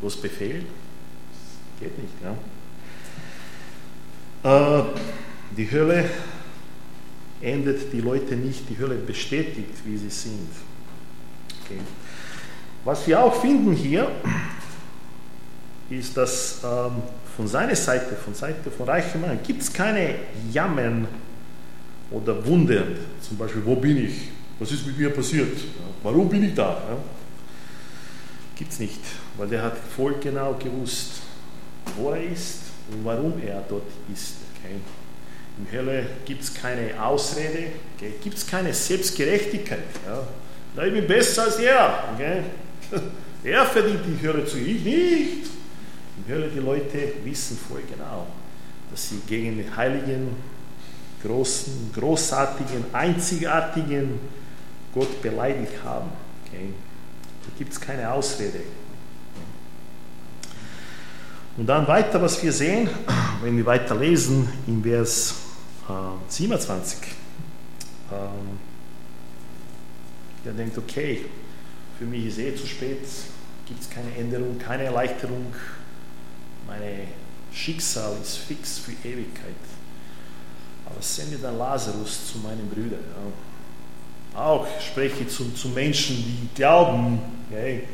was 0.01 0.17
befehlt, 0.17 0.67
geht 1.79 1.97
nicht. 1.99 2.15
Ja. 2.23 2.37
Äh, 4.81 4.85
die 5.57 5.71
Hölle 5.71 6.11
endet 7.41 7.93
die 7.93 8.01
Leute 8.01 8.37
nicht, 8.37 8.69
die 8.69 8.79
Hölle 8.79 8.97
bestätigt, 8.97 9.85
wie 9.85 9.97
sie 9.97 10.11
sind. 10.11 10.49
Okay. 11.65 11.81
Was 12.85 13.07
wir 13.07 13.23
auch 13.23 13.41
finden 13.41 13.73
hier, 13.73 14.11
ist, 15.99 16.17
dass 16.17 16.61
ähm, 16.65 17.03
von 17.37 17.47
seiner 17.47 17.77
Seite, 17.77 18.17
von 18.17 18.35
Seite 18.35 18.71
von 18.71 18.89
reichen 18.89 19.21
Mann, 19.21 19.39
gibt 19.43 19.63
es 19.63 19.73
keine 19.73 20.15
Jammern 20.53 21.07
oder 22.11 22.45
Wundern. 22.45 22.97
Zum 23.21 23.37
Beispiel, 23.37 23.63
wo 23.65 23.77
bin 23.77 24.05
ich? 24.05 24.29
Was 24.59 24.73
ist 24.73 24.87
mit 24.87 24.99
mir 24.99 25.11
passiert? 25.11 25.59
Warum 26.03 26.29
bin 26.29 26.45
ich 26.45 26.55
da? 26.55 26.71
Ja? 26.71 26.97
Gibt 28.57 28.73
es 28.73 28.79
nicht, 28.79 29.01
weil 29.37 29.49
der 29.49 29.63
hat 29.63 29.77
voll 29.97 30.17
genau 30.21 30.55
gewusst, 30.55 31.23
wo 31.97 32.11
er 32.11 32.23
ist 32.23 32.59
und 32.91 33.05
warum 33.05 33.35
er 33.45 33.63
dort 33.69 33.89
ist. 34.13 34.37
Okay? 34.57 34.77
Im 35.59 35.79
Hölle 35.79 36.07
gibt 36.25 36.43
es 36.43 36.55
keine 36.55 37.01
Ausrede, 37.03 37.73
okay? 37.97 38.15
gibt 38.23 38.37
es 38.37 38.47
keine 38.47 38.73
Selbstgerechtigkeit. 38.73 39.85
Ja? 40.07 40.85
Ich 40.85 40.93
bin 40.93 41.07
besser 41.07 41.45
als 41.45 41.57
er. 41.57 42.05
Okay? 42.15 42.43
Er 43.45 43.67
verdient 43.67 44.01
die 44.07 44.25
Hölle 44.25 44.45
zu, 44.45 44.59
ich 44.59 44.85
nicht. 44.85 45.51
Die 46.17 46.33
Hölle, 46.33 46.49
die 46.49 46.61
Leute 46.61 47.13
wissen 47.25 47.59
voll 47.59 47.83
genau, 47.91 48.27
dass 48.91 49.09
sie 49.09 49.21
gegen 49.27 49.59
den 49.59 49.77
heiligen, 49.77 50.29
großen, 51.25 51.91
großartigen, 51.93 52.85
einzigartigen 52.93 54.21
Gott 54.95 55.21
beleidigt 55.21 55.73
haben. 55.85 56.11
Okay? 56.47 56.69
Da 57.43 57.49
gibt 57.59 57.73
es 57.73 57.81
keine 57.81 58.13
Ausrede. 58.13 58.61
Und 61.57 61.67
dann 61.67 61.87
weiter, 61.87 62.23
was 62.23 62.43
wir 62.43 62.53
sehen, 62.53 62.89
wenn 63.43 63.57
wir 63.57 63.67
weiter 63.67 63.97
lesen, 63.97 64.49
in 64.67 64.83
Vers 64.83 65.35
äh, 65.89 65.93
27. 66.29 66.99
Ähm, 68.13 68.59
der 70.45 70.53
denkt, 70.53 70.79
okay, 70.79 71.25
für 72.03 72.09
mich 72.09 72.27
ist 72.27 72.39
eh 72.39 72.53
zu 72.53 72.67
spät, 72.67 72.99
gibt 73.65 73.81
es 73.81 73.89
keine 73.89 74.13
Änderung, 74.19 74.59
keine 74.59 74.83
Erleichterung, 74.83 75.55
mein 76.67 76.81
Schicksal 77.53 78.17
ist 78.21 78.39
fix 78.39 78.81
für 78.81 78.91
Ewigkeit. 79.07 79.55
Aber 80.85 81.01
sende 81.01 81.37
dann 81.37 81.57
Lazarus 81.59 82.33
zu 82.33 82.39
meinen 82.39 82.69
Brüdern. 82.69 83.05
Ja. 84.35 84.41
Auch 84.41 84.67
spreche 84.81 85.23
ich 85.23 85.29
zu, 85.29 85.53
zu 85.53 85.69
Menschen, 85.69 86.17
die 86.17 86.49
glauben, 86.57 87.21
okay, 87.49 87.85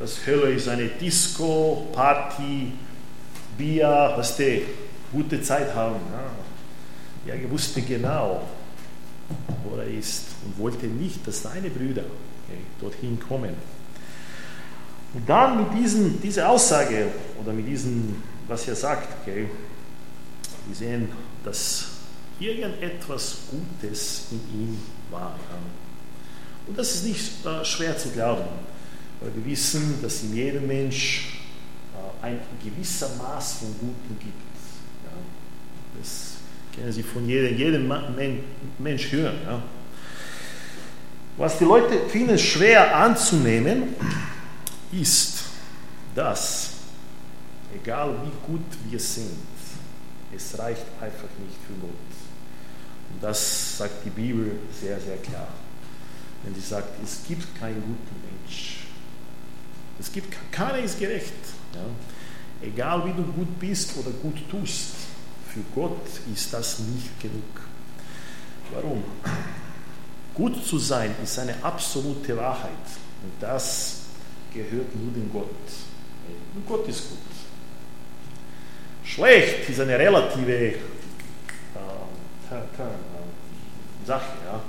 dass 0.00 0.26
Hölle 0.26 0.54
ist 0.54 0.66
eine 0.66 0.86
Disco, 0.86 1.88
Party, 1.92 2.72
Bier, 3.58 4.14
was 4.16 4.34
die 4.38 4.62
gute 5.12 5.42
Zeit 5.42 5.74
haben. 5.74 6.00
Ja, 7.26 7.34
er 7.34 7.50
wusste 7.50 7.82
genau, 7.82 8.48
wo 9.62 9.76
er 9.76 9.88
ist 9.88 10.24
und 10.46 10.58
wollte 10.58 10.86
nicht, 10.86 11.26
dass 11.26 11.42
seine 11.42 11.68
Brüder 11.68 12.04
dorthin 12.80 13.18
kommen. 13.20 13.54
Und 15.14 15.28
dann 15.28 15.56
mit 15.56 15.82
diesen, 15.82 16.20
dieser 16.20 16.50
Aussage 16.50 17.06
oder 17.40 17.52
mit 17.52 17.66
diesem, 17.66 18.16
was 18.46 18.68
er 18.68 18.74
sagt, 18.74 19.08
okay, 19.22 19.48
wir 20.66 20.76
sehen, 20.76 21.08
dass 21.44 21.86
irgendetwas 22.38 23.38
Gutes 23.50 24.26
in 24.30 24.60
ihm 24.60 24.78
war. 25.10 25.38
Und 26.66 26.78
das 26.78 26.94
ist 26.94 27.04
nicht 27.04 27.46
äh, 27.46 27.64
schwer 27.64 27.96
zu 27.96 28.10
glauben, 28.10 28.44
weil 29.20 29.34
wir 29.34 29.46
wissen, 29.46 29.98
dass 30.02 30.22
in 30.22 30.36
jedem 30.36 30.66
Mensch 30.66 31.40
äh, 31.94 32.26
ein 32.26 32.38
gewisser 32.62 33.08
Maß 33.16 33.54
von 33.54 33.68
Guten 33.80 34.18
gibt. 34.20 34.34
Ja. 35.04 35.98
Das 35.98 36.34
können 36.74 36.92
Sie 36.92 37.02
von 37.02 37.26
jedem, 37.26 37.56
jedem 37.56 37.92
Mensch 38.78 39.10
hören. 39.10 39.36
Ja. 39.46 39.62
Was 41.38 41.56
die 41.56 41.64
Leute 41.64 42.08
finden 42.08 42.36
schwer 42.36 42.96
anzunehmen, 42.96 43.94
ist, 44.90 45.44
dass, 46.12 46.70
egal 47.72 48.12
wie 48.24 48.52
gut 48.52 48.66
wir 48.90 48.98
sind, 48.98 49.38
es 50.34 50.58
reicht 50.58 50.84
einfach 51.00 51.30
nicht 51.38 51.56
für 51.64 51.74
Gott. 51.80 51.90
Und 53.12 53.22
das 53.22 53.78
sagt 53.78 54.04
die 54.04 54.10
Bibel 54.10 54.58
sehr, 54.80 54.98
sehr 55.00 55.16
klar. 55.18 55.46
Wenn 56.42 56.56
sie 56.56 56.60
sagt, 56.60 56.88
es 57.04 57.20
gibt 57.28 57.58
keinen 57.58 57.82
guten 57.82 58.42
Mensch. 58.42 58.86
Es 60.00 60.10
gibt, 60.10 60.34
keiner 60.50 60.78
ist 60.78 60.98
gerecht. 60.98 61.32
Ja. 61.72 62.66
Egal 62.66 63.06
wie 63.06 63.12
du 63.12 63.22
gut 63.22 63.60
bist 63.60 63.96
oder 63.96 64.10
gut 64.10 64.38
tust, 64.50 64.90
für 65.46 65.60
Gott 65.72 66.04
ist 66.34 66.52
das 66.52 66.80
nicht 66.80 67.20
genug. 67.20 67.44
Warum? 68.72 69.04
Gut 70.38 70.64
zu 70.64 70.78
sein 70.78 71.16
ist 71.20 71.36
eine 71.40 71.62
absolute 71.64 72.36
Wahrheit. 72.36 72.70
Und 73.24 73.32
das 73.40 74.02
gehört 74.54 74.94
nur 74.94 75.12
dem 75.12 75.32
Gott. 75.32 75.50
Nur 76.54 76.64
Gott 76.64 76.88
ist 76.88 77.10
gut. 77.10 77.18
Schlecht 79.02 79.68
ist 79.68 79.80
eine 79.80 79.98
relative 79.98 80.52
äh, 80.54 80.74
Sache. 84.06 84.32
Ja? 84.46 84.62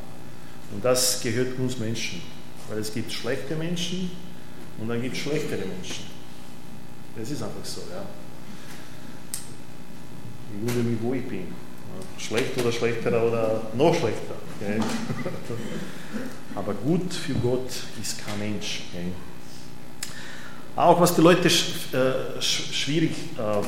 Und 0.74 0.84
das 0.84 1.22
gehört 1.22 1.60
uns 1.60 1.78
Menschen. 1.78 2.20
Weil 2.68 2.80
es 2.80 2.92
gibt 2.92 3.12
schlechte 3.12 3.56
Menschen 3.56 4.10
und 4.80 4.88
dann 4.88 5.00
gibt 5.04 5.16
es 5.16 5.22
schlechtere 5.22 5.68
Menschen. 5.68 6.06
Das 7.16 7.30
ist 7.30 7.44
einfach 7.44 7.64
so. 7.64 7.82
Ja? 7.92 8.04
Ich 10.52 10.62
wundere 10.62 10.84
mich, 10.84 10.98
wo 11.00 11.14
ich 11.14 11.28
bin. 11.28 11.69
Schlecht 12.18 12.58
oder 12.58 12.72
schlechter 12.72 13.24
oder 13.24 13.62
noch 13.74 13.94
schlechter. 13.96 14.36
Okay? 14.60 14.80
Aber 16.56 16.74
gut 16.74 17.14
für 17.14 17.34
Gott 17.36 17.70
ist 18.02 18.26
kein 18.26 18.40
Mensch. 18.40 18.82
Okay? 18.92 19.12
Auch 20.76 21.00
was 21.00 21.16
die 21.16 21.22
Leute 21.22 21.48
äh, 21.48 22.42
schwierig 22.42 23.12
äh, 23.38 23.42
ähm, 23.42 23.66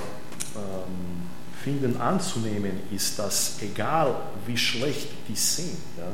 finden 1.64 2.00
anzunehmen, 2.00 2.72
ist, 2.92 3.20
dass 3.20 3.58
egal 3.62 4.16
wie 4.46 4.58
schlecht 4.58 5.10
die 5.28 5.36
sind, 5.36 5.78
ja, 5.98 6.08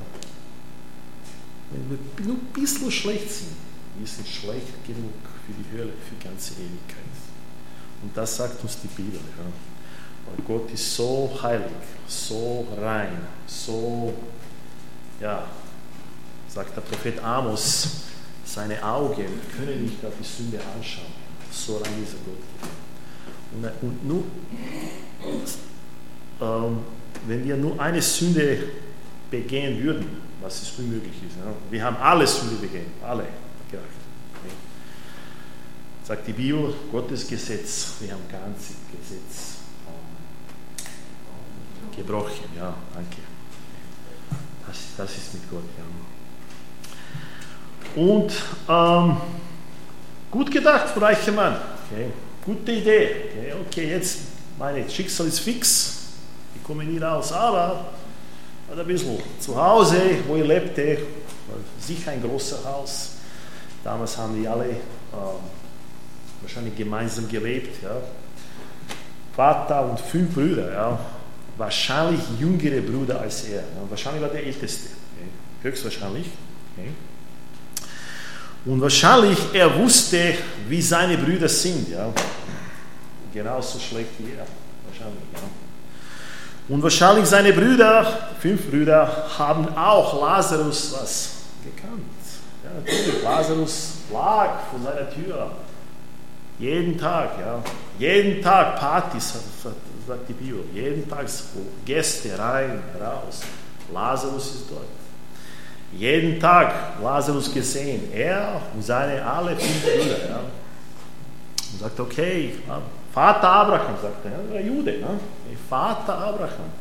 wenn 1.72 1.89
wir 1.89 2.26
nur 2.26 2.38
ein 2.38 2.48
bisschen 2.54 2.91
schlecht 2.91 3.30
sind, 3.32 3.56
wir 3.98 4.08
sind 4.08 4.28
schlecht 4.28 4.86
genug 4.86 5.13
für 5.46 5.54
die 5.54 5.78
Hölle, 5.78 5.93
für 6.08 6.15
die 6.15 6.24
ganze 6.24 6.54
Ewigkeit. 6.54 6.98
Und 8.02 8.15
das 8.15 8.38
sagt 8.38 8.62
uns 8.63 8.78
die 8.82 8.88
Bibel. 8.88 9.20
Ja. 9.20 9.46
Weil 10.28 10.46
Gott 10.46 10.72
ist 10.72 10.96
so 10.96 11.38
heilig, 11.42 11.68
so 12.08 12.68
rein, 12.80 13.18
so, 13.46 14.13
ja, 15.20 15.46
sagt 16.48 16.76
der 16.76 16.82
Prophet 16.82 17.24
Amos, 17.24 18.04
seine 18.46 18.84
Augen 18.84 19.28
können 19.56 19.84
nicht 19.84 20.04
auf 20.06 20.13
die 20.20 20.26
Sünde 20.26 20.60
anschauen. 20.76 21.13
So 21.52 21.78
rein 21.78 22.04
ist 22.04 22.13
er 22.13 22.20
Gott. 22.26 22.44
Und, 23.54 23.90
und 23.90 24.08
nur, 24.08 24.24
ähm, 26.42 26.80
wenn 27.28 27.46
wir 27.46 27.58
nur 27.58 27.80
eine 27.80 28.02
Sünde 28.02 28.63
begehen 29.30 29.82
würden, 29.84 30.22
was 30.42 30.62
ist 30.62 30.80
unmöglich 30.80 31.16
ist, 31.28 31.38
ja? 31.38 31.52
wir 31.70 31.84
haben 31.84 31.98
alle 31.98 32.26
Sünde 32.28 32.56
begehen, 32.56 32.92
alle. 33.04 33.24
Okay. 33.68 33.82
Sagt 36.04 36.28
die 36.28 36.34
Bibel, 36.34 36.74
Gottes 36.92 37.28
Gesetz, 37.28 37.96
wir 38.00 38.12
haben 38.12 38.22
ganz 38.32 38.74
Gesetz 38.92 39.57
gebrochen. 41.97 42.45
Ja, 42.55 42.73
danke. 42.93 43.17
Das, 44.67 44.77
das 44.95 45.17
ist 45.17 45.33
mit 45.33 45.49
Gott. 45.49 45.63
Ja. 45.77 45.83
Und 48.01 48.31
ähm, 48.69 49.17
gut 50.31 50.51
gedacht, 50.51 50.99
reicher 51.01 51.31
Mann. 51.31 51.57
Okay. 51.89 52.12
Gute 52.45 52.71
Idee. 52.71 53.10
Okay, 53.31 53.53
okay, 53.67 53.89
jetzt 53.91 54.19
mein 54.57 54.89
Schicksal 54.89 55.27
ist 55.27 55.39
fix. 55.39 55.97
Ich 56.55 56.63
komme 56.63 56.83
nie 56.83 56.99
raus. 56.99 57.31
Aber 57.33 57.86
ein 58.69 58.88
bisschen 58.88 59.17
zu 59.39 59.62
Hause, 59.62 60.01
wo 60.27 60.36
ich 60.36 60.45
lebte, 60.45 60.99
sicher 61.79 62.12
ein 62.12 62.21
großer 62.21 62.63
Haus. 62.65 63.13
Damals 63.83 64.17
haben 64.17 64.39
die 64.39 64.47
alle 64.47 64.69
äh, 64.69 64.75
wahrscheinlich 66.41 66.75
gemeinsam 66.75 67.27
gelebt. 67.27 67.81
Ja. 67.81 67.97
Vater 69.36 69.89
und 69.89 69.99
fünf 69.99 70.33
Brüder. 70.33 70.73
Ja. 70.73 70.99
Wahrscheinlich 71.58 72.22
jüngere 72.39 72.82
Brüder 72.82 73.20
als 73.20 73.46
er. 73.46 73.63
Wahrscheinlich 73.89 74.22
war 74.22 74.30
der 74.30 74.46
älteste. 74.46 74.89
Höchstwahrscheinlich. 75.63 76.28
Und 78.65 78.82
wahrscheinlich 78.82 79.39
er 79.54 79.76
wusste, 79.78 80.36
wie 80.67 80.82
seine 80.82 81.17
Brüder 81.17 81.50
sind. 81.50 81.88
Genauso 83.34 83.80
schlecht 83.80 84.10
wie 84.20 84.34
er. 84.34 84.46
Wahrscheinlich. 84.88 85.24
Und 86.70 86.84
wahrscheinlich 86.84 87.26
seine 87.26 87.54
Brüder, 87.54 88.30
fünf 88.39 88.70
Brüder, 88.70 89.26
haben 89.38 89.70
auch 89.76 90.22
Lazarus 90.22 90.93
was 91.00 91.30
gekannt. 91.63 92.04
Ja, 92.63 92.72
natürlich, 92.76 93.24
Lazarus 93.24 93.93
lag 94.12 94.60
vor 94.70 94.80
seiner 94.84 95.10
Tür. 95.10 95.52
Jeden 96.60 96.98
Tag, 96.98 97.32
ja. 97.39 97.63
Jeden 97.98 98.41
Tag 98.41 98.78
Partys, 98.80 99.34
sagt 100.08 100.30
die 100.30 100.34
Bibel. 100.34 100.63
Jeden 100.74 101.08
Tag 101.10 101.28
Gäste 101.86 102.38
rein, 102.38 102.82
raus. 103.00 103.41
Lazarus 103.93 104.56
ist 104.56 104.72
dort 104.72 104.88
jeden 105.93 106.39
Tag 106.39 107.00
Lazarus 107.02 107.54
gesehen, 107.54 108.12
er 108.13 108.62
und 108.74 108.84
seine 108.84 109.24
alle 109.26 109.56
fünf 109.56 109.84
Brüder. 109.84 110.30
Ja. 110.30 110.39
Und 111.72 111.80
sagt, 111.80 112.00
okay, 112.00 112.56
Vater 113.13 113.50
Abraham, 113.50 113.96
sagt 114.02 114.25
er, 114.25 114.54
war 114.54 114.62
Jude, 114.62 115.00
ne? 115.00 115.19
Vater 115.69 116.17
Abraham, 116.17 116.71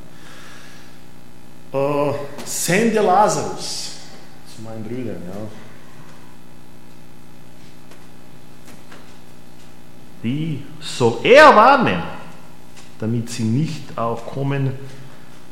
uh, 1.72 2.14
sende 2.44 3.00
Lazarus 3.00 3.92
zu 4.55 4.62
meinen 4.62 4.84
Brüdern. 4.84 5.22
Ja. 5.26 5.40
Die 10.22 10.64
soll 10.80 11.18
er 11.24 11.55
warnen, 11.55 12.03
damit 12.99 13.30
sie 13.30 13.44
nicht 13.44 13.99
auch 13.99 14.26
kommen 14.26 14.72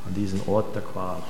an 0.07 0.14
diesen 0.14 0.40
Ort 0.47 0.74
der 0.74 0.82
Qual. 0.82 1.22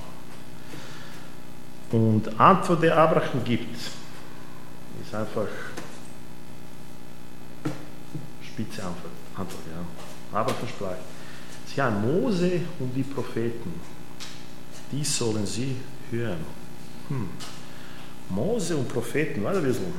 Und 1.93 2.41
Antwort, 2.41 2.83
der 2.83 2.97
Abraham 2.97 3.45
gibt, 3.45 3.77
ist 3.77 5.15
einfach 5.15 5.47
spitze 8.43 8.83
Antwort. 8.83 9.63
Ja. 9.71 10.39
Abraham 10.39 10.69
sprach, 10.69 10.97
ja, 11.77 11.91
Mose 11.91 12.61
und 12.79 12.95
die 12.95 13.03
Propheten, 13.03 13.73
die 14.93 15.05
sollen 15.05 15.47
sie 15.47 15.77
hören. 16.11 16.45
Hm. 17.09 17.29
Mose 18.31 18.77
und 18.77 18.89
Propheten, 18.89 19.43
warte 19.43 19.59
ein 19.59 19.65
bisschen. 19.65 19.93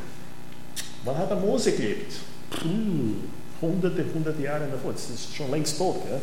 Wann 1.03 1.17
hat 1.17 1.29
er 1.29 1.39
Mose 1.39 1.73
gelebt? 1.73 2.13
Puh, 2.49 3.15
hunderte, 3.61 4.05
hunderte 4.13 4.41
Jahre 4.41 4.67
davor. 4.67 4.93
Das 4.93 5.09
ist 5.09 5.35
schon 5.35 5.51
längst 5.51 5.77
tot. 5.77 5.97
Ja? 6.09 6.19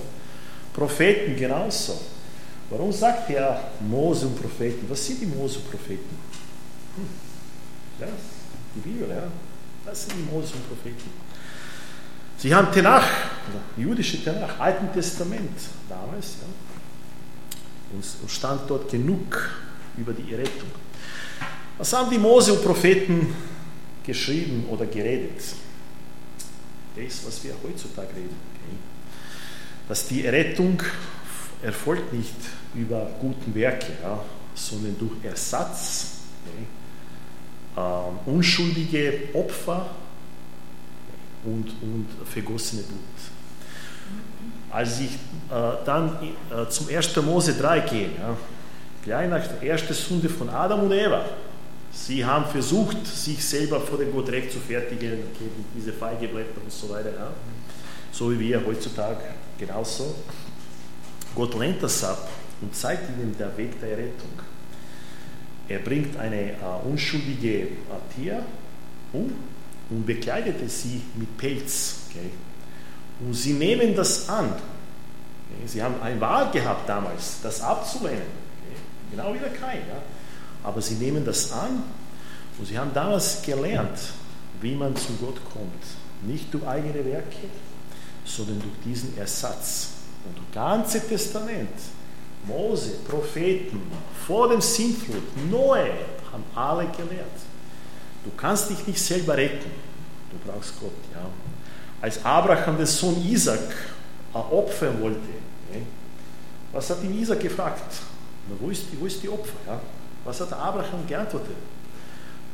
Propheten 0.72 1.36
genauso. 1.36 2.00
Warum 2.70 2.90
sagt 2.92 3.30
er 3.30 3.70
Mose 3.80 4.26
und 4.26 4.40
Propheten? 4.40 4.86
Was 4.88 5.06
sind 5.06 5.20
die 5.20 5.26
Mose 5.26 5.58
und 5.58 5.70
Propheten? 5.70 6.16
Hm. 6.96 7.06
Ja, 8.00 8.06
die 8.74 8.80
Bibel, 8.80 9.08
ja. 9.10 9.24
Das 9.84 10.06
sind 10.06 10.14
die 10.16 10.32
Mose 10.32 10.54
und 10.54 10.66
Propheten. 10.68 11.10
Sie 12.38 12.54
haben 12.54 12.72
Tenach, 12.72 13.06
jüdische 13.76 14.22
Tenach, 14.22 14.58
Alten 14.58 14.92
Testament 14.92 15.60
damals. 15.88 16.36
Ja. 16.40 16.48
Und 17.94 18.30
stand 18.30 18.62
dort 18.70 18.90
genug 18.90 19.50
über 19.98 20.12
die 20.12 20.32
Errettung. 20.32 20.68
Was 21.76 21.92
haben 21.92 22.10
die 22.10 22.18
Mose 22.18 22.54
und 22.54 22.64
Propheten 22.64 23.34
geschrieben 24.04 24.64
oder 24.70 24.86
geredet? 24.86 25.40
Das, 26.96 27.26
was 27.26 27.44
wir 27.44 27.54
heutzutage 27.62 28.10
reden. 28.10 28.36
Okay? 28.54 28.76
Dass 29.88 30.06
die 30.06 30.24
Errettung 30.24 30.82
erfolgt 31.62 32.12
nicht 32.12 32.34
über 32.74 33.08
guten 33.20 33.54
Werke, 33.54 33.92
ja, 34.02 34.20
sondern 34.54 34.98
durch 34.98 35.12
Ersatz. 35.24 36.18
Okay? 36.44 36.66
Ähm, 37.76 38.34
unschuldige 38.34 39.28
Opfer 39.32 39.86
und, 41.44 41.68
und 41.82 42.06
vergossene 42.26 42.82
Blut. 42.82 42.98
Als 44.70 45.00
ich 45.00 45.12
äh, 45.50 45.84
dann 45.84 46.16
äh, 46.50 46.68
zum 46.68 46.88
1. 46.88 47.16
Mose 47.16 47.54
3 47.54 47.80
gehe, 47.80 48.08
ja, 48.18 48.36
gleich 49.04 49.28
nach 49.28 49.46
der 49.46 49.70
ersten 49.70 49.94
Sünde 49.94 50.28
von 50.28 50.48
Adam 50.48 50.80
und 50.84 50.92
Eva, 50.92 51.24
sie 51.92 52.24
haben 52.24 52.46
versucht, 52.46 53.06
sich 53.06 53.44
selber 53.44 53.80
vor 53.80 53.98
dem 53.98 54.12
Gott 54.12 54.28
recht 54.30 54.52
zu 54.52 54.58
fertigen, 54.58 55.18
diese 55.76 55.92
Feigeblätter 55.92 56.60
und 56.62 56.72
so 56.72 56.88
weiter, 56.88 57.12
ja, 57.14 57.30
so 58.10 58.30
wie 58.32 58.40
wir 58.40 58.64
heutzutage 58.64 59.34
genauso. 59.58 60.14
Gott 61.34 61.58
lehnt 61.58 61.82
das 61.82 62.02
ab 62.04 62.28
und 62.60 62.74
zeigt 62.74 63.08
ihnen 63.08 63.36
den 63.38 63.56
Weg 63.56 63.80
der 63.80 63.96
Rettung. 63.96 64.30
Er 65.68 65.78
bringt 65.78 66.16
eine 66.18 66.52
äh, 66.52 66.56
unschuldige 66.84 67.62
äh, 67.62 67.68
Tier 68.14 68.42
um 69.12 69.32
und 69.90 70.06
bekleidete 70.06 70.68
sie 70.68 71.02
mit 71.14 71.36
Pelz. 71.38 72.00
Okay? 72.10 72.30
Und 73.20 73.34
sie 73.34 73.54
nehmen 73.54 73.94
das 73.94 74.28
an. 74.28 74.52
Okay? 74.52 75.66
Sie 75.66 75.82
haben 75.82 75.94
eine 76.02 76.20
Wahl 76.20 76.50
gehabt 76.50 76.88
damals, 76.88 77.38
das 77.42 77.60
abzulehnen. 77.60 78.20
Okay? 78.20 78.76
Genau 79.12 79.34
wie 79.34 79.38
der 79.38 79.50
Kain. 79.50 79.80
Ja? 79.88 80.02
Aber 80.62 80.80
sie 80.80 80.94
nehmen 80.94 81.24
das 81.24 81.52
an 81.52 81.82
und 82.58 82.66
sie 82.66 82.78
haben 82.78 82.92
damals 82.94 83.42
gelernt, 83.42 83.98
wie 84.60 84.74
man 84.74 84.94
zu 84.96 85.12
Gott 85.20 85.40
kommt. 85.52 85.82
Nicht 86.22 86.52
durch 86.54 86.66
eigene 86.66 87.04
Werke, 87.04 87.48
sondern 88.24 88.60
durch 88.60 88.74
diesen 88.84 89.16
Ersatz. 89.18 89.88
Und 90.24 90.36
das 90.36 90.54
ganze 90.54 91.06
Testament 91.06 91.70
Mose, 92.46 92.90
Propheten, 93.08 93.80
vor 94.26 94.48
dem 94.48 94.60
Sintflut, 94.60 95.22
Noe, 95.50 95.90
haben 96.32 96.44
alle 96.54 96.86
gelehrt. 96.86 97.26
Du 98.24 98.30
kannst 98.36 98.70
dich 98.70 98.86
nicht 98.86 99.00
selber 99.00 99.36
retten. 99.36 99.70
Du 100.30 100.50
brauchst 100.50 100.78
Gott. 100.80 100.90
Ja. 101.12 101.26
Als 102.00 102.24
Abraham 102.24 102.76
den 102.76 102.86
Sohn 102.86 103.22
Isaac 103.24 103.74
opfern 104.32 105.00
wollte, 105.00 105.18
was 106.72 106.88
hat 106.88 107.02
ihn 107.04 107.20
Isaac 107.20 107.40
gefragt? 107.40 107.82
wo, 108.58 108.70
ist 108.70 108.86
die, 108.90 109.00
wo 109.00 109.06
ist 109.06 109.22
die 109.22 109.28
Opfer? 109.28 109.56
Ja? 109.66 109.80
Was 110.24 110.40
hat 110.40 110.52
Abraham 110.52 111.06
geantwortet? 111.06 111.56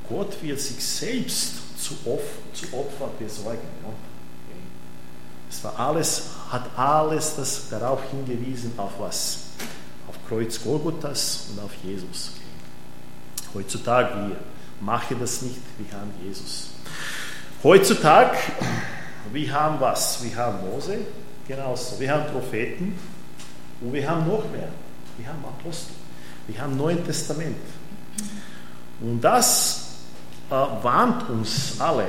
Gott 0.08 0.42
wird 0.42 0.58
sich 0.60 0.84
selbst 0.84 1.78
zu, 1.78 1.94
Opfer, 2.06 2.54
zu 2.54 2.66
Opfer 2.74 3.10
besorgen. 3.18 3.58
Ja? 3.82 3.90
Es 5.50 5.62
war 5.64 5.78
alles, 5.78 6.30
hat 6.50 6.64
alles 6.76 7.36
das 7.36 7.68
darauf 7.68 8.00
hingewiesen, 8.10 8.72
auf 8.76 8.92
was? 8.98 9.48
Kreuz 10.28 10.62
Golgothas 10.62 11.46
und 11.50 11.64
auf 11.64 11.70
Jesus. 11.82 12.32
Heutzutage, 13.54 14.28
wir 14.28 14.36
machen 14.80 15.16
das 15.18 15.40
nicht, 15.40 15.56
wir 15.78 15.98
haben 15.98 16.12
Jesus. 16.22 16.68
Heutzutage, 17.64 18.36
wir 19.32 19.52
haben 19.52 19.80
was? 19.80 20.22
Wir 20.22 20.36
haben 20.36 20.68
Mose, 20.68 20.98
genauso. 21.46 21.98
Wir 21.98 22.12
haben 22.12 22.30
Propheten 22.30 22.98
und 23.80 23.92
wir 23.94 24.08
haben 24.08 24.28
noch 24.28 24.44
mehr. 24.50 24.68
Wir 25.16 25.28
haben 25.28 25.42
Apostel. 25.44 25.94
Wir 26.48 26.60
haben 26.62 26.76
Neuen 26.76 27.04
Testament. 27.04 27.56
Und 29.00 29.20
das 29.20 29.88
äh, 30.48 30.52
warnt 30.52 31.28
uns 31.28 31.78
alle, 31.78 32.08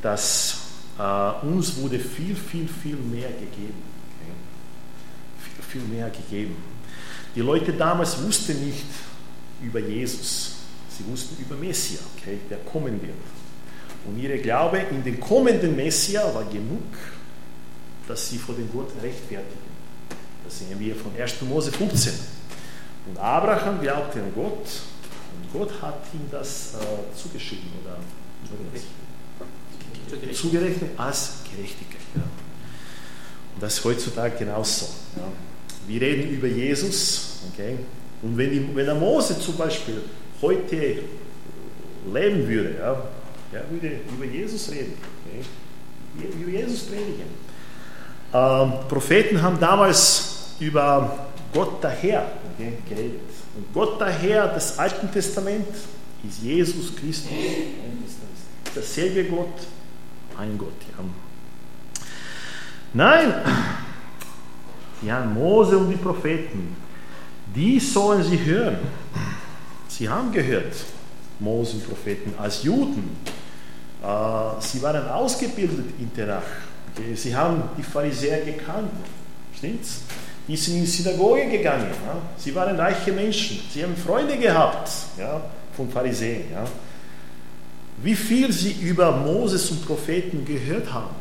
dass 0.00 0.58
äh, 0.98 1.44
uns 1.44 1.76
wurde 1.76 1.98
viel, 1.98 2.34
viel, 2.36 2.68
viel 2.68 2.96
mehr 2.96 3.28
gegeben. 3.30 3.82
Okay? 4.20 4.32
Viel, 5.40 5.80
viel 5.80 5.88
mehr 5.88 6.08
gegeben. 6.08 6.56
Die 7.34 7.40
Leute 7.40 7.72
damals 7.72 8.22
wussten 8.22 8.64
nicht 8.64 8.86
über 9.62 9.80
Jesus, 9.80 10.52
sie 10.96 11.04
wussten 11.10 11.36
über 11.42 11.56
Messia, 11.56 11.98
okay, 12.16 12.38
der 12.48 12.58
kommen 12.58 13.00
wird. 13.02 13.14
Und 14.06 14.18
ihre 14.18 14.38
Glaube 14.38 14.78
in 14.90 15.04
den 15.04 15.20
kommenden 15.20 15.76
Messia 15.76 16.22
war 16.34 16.44
genug, 16.44 16.82
dass 18.08 18.30
sie 18.30 18.38
vor 18.38 18.54
dem 18.54 18.70
Gott 18.72 18.90
rechtfertigen. 19.02 19.70
Das 20.44 20.58
sehen 20.58 20.78
wir 20.78 20.96
von 20.96 21.12
1. 21.20 21.42
Mose 21.42 21.70
15. 21.70 22.39
Und 23.10 23.18
Abraham 23.18 23.80
glaubte 23.80 24.20
an 24.20 24.32
Gott 24.34 24.66
und 25.36 25.52
Gott 25.52 25.82
hat 25.82 25.98
ihm 26.14 26.30
das 26.30 26.74
äh, 26.74 27.16
zugeschrieben 27.16 27.68
oder 27.82 27.96
zugerechnet, 30.06 30.36
zugerechnet 30.36 30.90
als 30.96 31.38
Gerechtigkeit. 31.50 32.00
Ja. 32.14 32.22
Und 33.54 33.62
das 33.62 33.78
ist 33.78 33.84
heutzutage 33.84 34.36
genauso. 34.38 34.86
Ja. 35.16 35.22
Wir 35.88 36.00
reden 36.00 36.30
über 36.30 36.46
Jesus. 36.46 37.40
Okay? 37.52 37.78
Und 38.22 38.36
wenn, 38.36 38.50
die, 38.50 38.76
wenn 38.76 38.86
der 38.86 38.94
Mose 38.94 39.38
zum 39.40 39.56
Beispiel 39.56 40.02
heute 40.40 40.98
leben 42.12 42.46
würde, 42.46 42.76
ja, 42.78 43.02
er 43.52 43.70
würde 43.70 44.00
über 44.16 44.24
Jesus 44.24 44.70
reden. 44.70 44.94
Okay? 45.26 46.32
Über 46.40 46.50
Jesus 46.50 46.82
predigen. 46.82 47.40
Ähm, 48.32 48.72
Propheten 48.88 49.42
haben 49.42 49.58
damals 49.58 50.54
über 50.60 51.26
Gott 51.52 51.82
daher 51.82 52.30
okay, 52.60 52.78
geredet. 52.88 53.20
Und 53.56 53.72
Gott 53.72 54.00
daher 54.00 54.48
des 54.48 54.78
Alten 54.78 55.10
Testament 55.10 55.68
ist 56.26 56.42
Jesus 56.42 56.94
Christus. 56.94 57.30
Dasselbe 58.74 59.24
Gott, 59.24 59.66
ein 60.38 60.56
Gott. 60.58 60.68
Ja. 60.96 61.04
Nein, 62.92 63.34
ja, 65.02 65.24
Mose 65.24 65.78
und 65.78 65.90
die 65.90 65.96
Propheten, 65.96 66.76
die 67.54 67.80
sollen 67.80 68.22
sie 68.22 68.44
hören. 68.44 68.78
Sie 69.88 70.08
haben 70.08 70.30
gehört, 70.32 70.74
Mose 71.38 71.76
und 71.76 71.88
Propheten, 71.88 72.32
als 72.38 72.62
Juden. 72.62 73.16
Äh, 74.02 74.60
sie 74.60 74.80
waren 74.82 75.08
ausgebildet 75.08 75.86
in 75.98 76.12
Terach. 76.14 76.42
Sie 77.14 77.34
haben 77.34 77.62
die 77.78 77.82
Pharisäer 77.82 78.44
gekannt. 78.44 78.90
Stimmt's? 79.56 80.02
Die 80.50 80.56
sind 80.56 80.78
in 80.78 80.80
die 80.80 80.90
Synagoge 80.90 81.48
gegangen. 81.48 81.86
Sie 82.36 82.52
waren 82.52 82.74
reiche 82.74 83.12
Menschen. 83.12 83.60
Sie 83.72 83.84
haben 83.84 83.96
Freunde 83.96 84.36
gehabt 84.36 84.90
ja, 85.16 85.40
von 85.76 85.88
Pharisäern. 85.88 86.42
Ja. 86.52 86.64
Wie 88.02 88.16
viel 88.16 88.52
sie 88.52 88.72
über 88.82 89.12
Moses 89.12 89.70
und 89.70 89.86
Propheten 89.86 90.44
gehört 90.44 90.92
haben. 90.92 91.14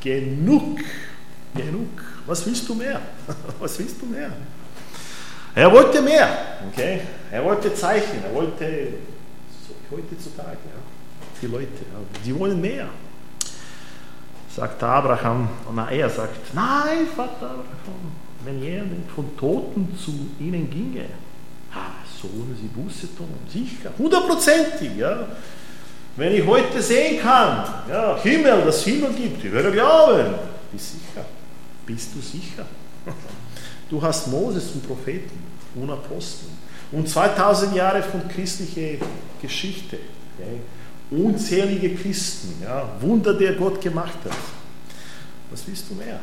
Genug. 0.00 0.78
Genug. 1.56 1.88
Was 2.24 2.46
willst 2.46 2.68
du 2.68 2.76
mehr? 2.76 3.00
Was 3.58 3.76
willst 3.80 4.00
du 4.00 4.06
mehr? 4.06 4.30
Er 5.56 5.72
wollte 5.72 6.00
mehr, 6.00 6.28
okay? 6.70 7.00
Er 7.32 7.44
wollte 7.44 7.74
Zeichen, 7.74 8.24
er 8.24 8.32
wollte, 8.32 8.64
heutzutage, 9.90 10.56
ja, 10.64 10.80
die 11.42 11.46
Leute, 11.46 11.66
ja, 11.66 11.98
die 12.24 12.38
wollen 12.38 12.58
mehr. 12.60 12.86
Sagt 14.54 14.82
Abraham, 14.82 15.48
na, 15.74 15.90
er 15.90 16.08
sagt, 16.08 16.54
nein, 16.54 17.06
Vater 17.14 17.50
Abraham, 17.50 18.12
wenn 18.44 18.62
er 18.62 18.82
von 19.14 19.36
Toten 19.36 19.96
zu 19.96 20.12
ihnen 20.40 20.68
ginge, 20.70 21.06
so 22.20 22.28
wollen 22.28 22.56
sie 22.60 22.68
Buße 22.68 23.16
tun, 23.16 23.28
sicher, 23.48 23.90
hundertprozentig, 23.98 24.96
ja. 24.96 25.26
Wenn 26.14 26.34
ich 26.34 26.46
heute 26.46 26.82
sehen 26.82 27.20
kann, 27.20 27.64
ja, 27.88 28.18
Himmel, 28.22 28.62
das 28.66 28.84
Himmel 28.84 29.12
gibt, 29.14 29.44
ich 29.44 29.52
werde 29.52 29.72
glauben, 29.72 30.34
ist 30.74 30.92
sicher. 30.92 31.24
Bist 31.86 32.10
du 32.14 32.20
sicher? 32.20 32.66
Du 33.90 34.00
hast 34.00 34.28
Moses 34.28 34.70
und 34.72 34.86
Propheten 34.86 35.38
und 35.74 35.90
Apostel 35.90 36.46
und 36.92 37.06
2000 37.06 37.76
Jahre 37.76 38.02
von 38.02 38.26
christlicher 38.26 39.04
Geschichte. 39.42 39.98
Okay? 40.38 40.60
Unzählige 41.10 41.94
Christen, 41.94 42.62
ja? 42.62 42.88
Wunder, 43.00 43.34
der 43.34 43.52
Gott 43.52 43.82
gemacht 43.82 44.16
hat. 44.24 44.32
Was 45.50 45.66
willst 45.66 45.90
du 45.90 45.94
mehr? 45.96 46.20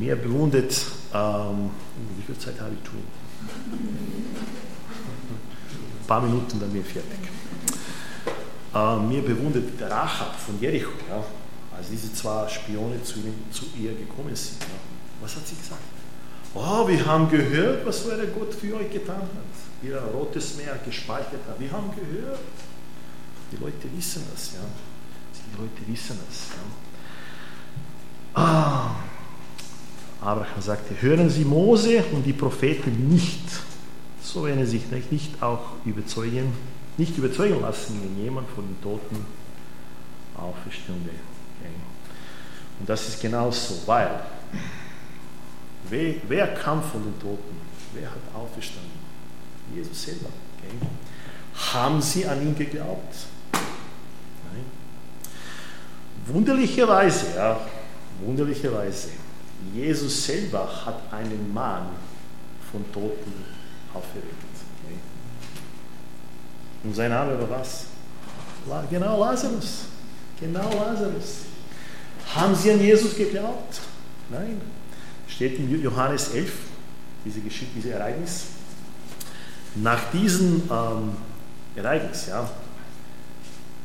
Mir 0.00 0.16
bewundert, 0.16 0.74
ähm, 1.14 1.70
wie 2.16 2.22
viel 2.22 2.38
Zeit 2.38 2.58
habe 2.58 2.72
ich 2.72 2.88
tun? 2.88 3.02
Ein 6.00 6.06
paar 6.06 6.22
Minuten, 6.22 6.58
dann 6.58 6.70
bin 6.70 6.80
ich 6.80 6.86
fertig. 6.86 7.20
Ähm, 8.74 9.08
mir 9.08 9.22
bewundert 9.22 9.78
der 9.78 9.90
Rachab 9.90 10.34
von 10.40 10.58
Jericho. 10.58 10.90
Ja? 11.08 11.22
als 11.80 11.88
diese 11.88 12.12
zwei 12.12 12.46
Spione 12.46 13.02
zu, 13.02 13.20
zu 13.50 13.64
ihr 13.78 13.94
gekommen 13.94 14.36
sind, 14.36 14.60
ja, 14.60 14.68
was 15.22 15.34
hat 15.34 15.46
sie 15.46 15.56
gesagt? 15.56 15.80
Oh, 16.52 16.86
wir 16.86 17.06
haben 17.06 17.30
gehört, 17.30 17.86
was 17.86 18.04
euer 18.06 18.26
Gott 18.26 18.52
für 18.52 18.76
euch 18.76 18.90
getan 18.90 19.22
hat. 19.22 19.82
Ihr 19.82 19.96
rotes 19.98 20.56
Meer 20.56 20.78
gespeichert 20.84 21.40
hat. 21.48 21.58
Wir 21.58 21.72
haben 21.72 21.90
gehört. 21.90 22.40
Die 23.52 23.56
Leute 23.56 23.88
wissen 23.96 24.24
das, 24.30 24.52
ja. 24.54 24.60
Die 25.32 25.56
Leute 25.58 25.86
wissen 25.86 26.18
das. 26.26 26.48
Ja. 28.34 28.42
Ah. 28.42 28.96
Abraham 30.20 30.60
sagte, 30.60 31.00
hören 31.00 31.30
Sie 31.30 31.44
Mose 31.44 32.04
und 32.12 32.24
die 32.24 32.32
Propheten 32.32 33.08
nicht, 33.08 33.48
so 34.22 34.44
werden 34.44 34.64
Sie 34.66 34.78
sich 34.78 35.10
nicht 35.10 35.42
auch 35.42 35.76
überzeugen, 35.84 36.52
nicht 36.98 37.16
überzeugen 37.16 37.60
lassen, 37.62 38.00
wenn 38.02 38.22
jemand 38.22 38.48
von 38.50 38.66
den 38.66 38.80
Toten 38.82 39.24
auferstünde. 40.36 41.10
Und 42.80 42.88
das 42.88 43.08
ist 43.08 43.20
genau 43.20 43.50
so, 43.50 43.74
weil 43.86 44.10
wer, 45.90 46.14
wer 46.28 46.54
kam 46.54 46.82
von 46.82 47.02
den 47.02 47.18
Toten? 47.20 47.60
Wer 47.94 48.10
hat 48.10 48.34
auferstanden? 48.34 48.90
Jesus 49.74 50.02
selber. 50.02 50.30
Okay? 50.56 50.74
Haben 51.74 52.00
sie 52.00 52.26
an 52.26 52.40
ihn 52.40 52.56
geglaubt? 52.56 53.14
Nein. 53.52 54.64
Wunderlicherweise, 56.26 57.36
ja, 57.36 57.60
wunderlicherweise, 58.24 59.10
Jesus 59.74 60.24
selber 60.24 60.68
hat 60.84 61.00
einen 61.12 61.52
Mann 61.52 61.88
von 62.70 62.84
Toten 62.92 63.32
auferweckt. 63.92 64.50
Und 66.82 66.94
sein 66.94 67.10
Name 67.10 67.38
war 67.38 67.50
was? 67.50 67.86
Genau 68.90 69.20
Lazarus. 69.20 69.84
Genau 70.38 70.70
Lazarus. 70.70 71.40
Haben 72.34 72.54
sie 72.54 72.72
an 72.72 72.80
Jesus 72.80 73.14
geglaubt? 73.14 73.80
Nein. 74.30 74.60
Steht 75.28 75.58
in 75.58 75.82
Johannes 75.82 76.30
11, 76.30 76.52
diese 77.24 77.40
Geschichte, 77.40 77.74
dieses 77.76 77.92
Ereignis. 77.92 78.44
Nach 79.76 80.10
diesem 80.10 80.62
ähm, 80.70 81.12
Ereignis, 81.76 82.26
ja, 82.26 82.48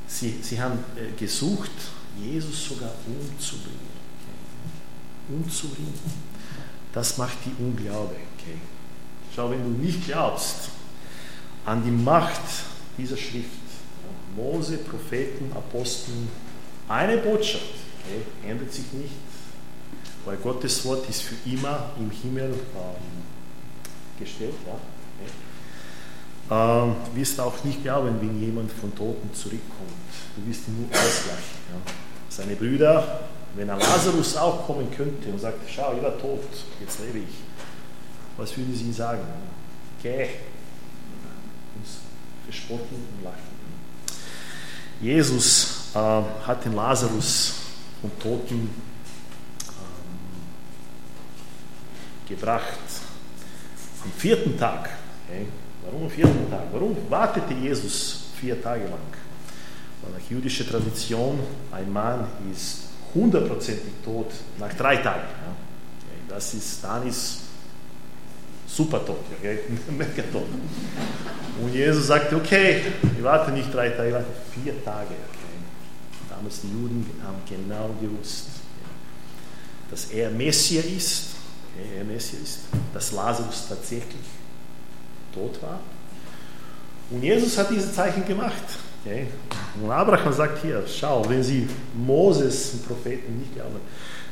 sie, 0.07 0.39
sie 0.41 0.59
haben 0.59 0.79
äh, 0.95 1.17
gesucht, 1.19 1.71
Jesus 2.19 2.69
sogar 2.69 2.91
umzubringen. 3.05 3.94
Okay. 5.27 5.35
Umzubringen. 5.35 5.93
Das 6.93 7.17
macht 7.17 7.37
die 7.45 7.63
Unglaube. 7.63 8.15
Okay. 8.37 8.57
Schau, 9.35 9.51
wenn 9.51 9.63
du 9.63 9.69
nicht 9.69 10.05
glaubst 10.05 10.69
an 11.65 11.83
die 11.83 11.91
Macht 11.91 12.41
dieser 12.97 13.17
Schrift, 13.17 13.49
Mose, 14.35 14.77
Propheten, 14.77 15.51
Aposteln, 15.53 16.29
eine 16.87 17.17
Botschaft 17.17 17.63
okay, 18.05 18.49
ändert 18.49 18.71
sich 18.71 18.91
nicht, 18.93 19.13
weil 20.25 20.37
Gottes 20.37 20.85
Wort 20.85 21.09
ist 21.09 21.23
für 21.23 21.35
immer 21.49 21.91
im 21.99 22.11
Himmel 22.11 22.53
ähm, 22.53 23.23
gestellt. 24.19 24.53
Ja? 24.65 24.75
Ähm, 26.51 26.95
du 27.05 27.19
wirst 27.19 27.39
auch 27.39 27.63
nicht 27.63 27.81
glauben, 27.83 28.15
wenn 28.21 28.39
jemand 28.39 28.71
von 28.71 28.93
Toten 28.95 29.33
zurückkommt. 29.33 29.89
Du 30.35 30.47
wirst 30.47 30.67
ihn 30.67 30.77
nur 30.81 30.89
auslachen. 30.91 31.43
Ja. 31.71 31.91
Seine 32.29 32.55
Brüder, 32.55 33.21
wenn 33.55 33.69
ein 33.69 33.79
Lazarus 33.79 34.35
auch 34.37 34.65
kommen 34.65 34.89
könnte 34.91 35.29
und 35.29 35.39
sagt, 35.39 35.59
schau, 35.69 35.93
ich 35.95 36.03
war 36.03 36.17
tot, 36.17 36.41
jetzt 36.79 36.99
lebe 36.99 37.19
ich. 37.19 37.35
Was 38.37 38.55
würden 38.57 38.75
sie 38.75 38.83
ihm 38.83 38.93
sagen? 38.93 39.21
Geh. 40.03 40.27
Uns 41.77 41.99
verspotten 42.43 42.95
und 42.95 43.23
lachen. 43.23 43.55
Jesus 45.01 45.89
äh, 45.93 45.97
hat 45.97 46.65
den 46.65 46.73
Lazarus 46.73 47.53
von 48.01 48.11
Toten 48.19 48.69
ähm, 49.69 49.79
gebracht. 52.27 52.63
Am 54.03 54.11
vierten 54.11 54.57
Tag, 54.57 54.89
okay, 55.27 55.45
Warum 55.85 56.03
am 56.03 56.09
vierten 56.09 56.49
Tag? 56.49 56.63
Warum 56.71 56.97
wartete 57.09 57.53
Jesus 57.53 58.25
vier 58.39 58.61
Tage 58.61 58.85
lang? 58.85 58.99
Weil 60.01 60.19
nach 60.19 60.29
jüdischer 60.29 60.67
Tradition 60.67 61.39
ein 61.71 61.91
Mann 61.93 62.27
ist 62.51 62.84
hundertprozentig 63.15 63.93
tot 64.03 64.31
nach 64.59 64.73
drei 64.73 64.97
Tagen. 64.97 65.21
Ja. 65.21 65.55
Das 66.27 66.53
ist, 66.53 66.83
dann 66.83 67.07
ist 67.07 67.39
super 68.67 69.03
tot, 69.05 69.23
okay? 69.37 69.59
mega 69.89 70.23
tot. 70.31 70.47
Und 71.61 71.73
Jesus 71.73 72.07
sagte, 72.07 72.35
okay, 72.35 72.81
ich 73.17 73.23
warte 73.23 73.51
nicht 73.51 73.73
drei 73.73 73.89
Tage, 73.89 74.09
ich 74.09 74.13
warte 74.13 74.27
vier 74.53 74.83
Tage. 74.83 75.07
Okay? 75.07 76.29
Damals 76.29 76.61
die 76.61 76.67
Juden 76.67 77.09
haben 77.23 77.37
genau 77.47 77.95
gewusst, 78.01 78.47
dass 79.89 80.05
er 80.05 80.29
Messias 80.31 80.85
ist, 80.85 81.23
okay, 81.73 81.99
er 81.99 82.03
Messias 82.03 82.41
ist, 82.41 82.59
dass 82.93 83.13
Lazarus 83.13 83.67
tatsächlich 83.69 84.25
tot 85.33 85.61
war. 85.61 85.79
Und 87.11 87.23
Jesus 87.23 87.57
hat 87.57 87.69
diese 87.69 87.93
Zeichen 87.93 88.25
gemacht. 88.25 88.63
Okay? 89.05 89.27
Und 89.81 89.91
Abraham 89.91 90.33
sagt 90.33 90.61
hier, 90.63 90.83
schau, 90.87 91.27
wenn 91.29 91.43
sie 91.43 91.67
Moses 91.93 92.73
und 92.73 92.87
Propheten 92.87 93.37
nicht 93.37 93.53
glauben, 93.53 93.79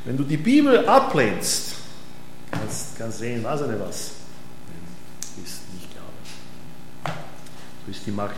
wenn 0.06 0.18
du 0.18 0.24
die 0.24 0.38
Bibel 0.38 0.86
ablehnst, 0.88 1.76
kannst 2.52 2.98
du 2.98 3.12
sehen, 3.12 3.44
was 3.44 3.62
oder 3.62 3.80
was. 3.80 4.12
Du 5.36 5.42
bist 5.42 5.62
nicht 5.74 5.90
glauben. 5.92 7.18
Du 7.86 7.92
bist 7.92 8.06
die 8.06 8.12
Macht 8.12 8.36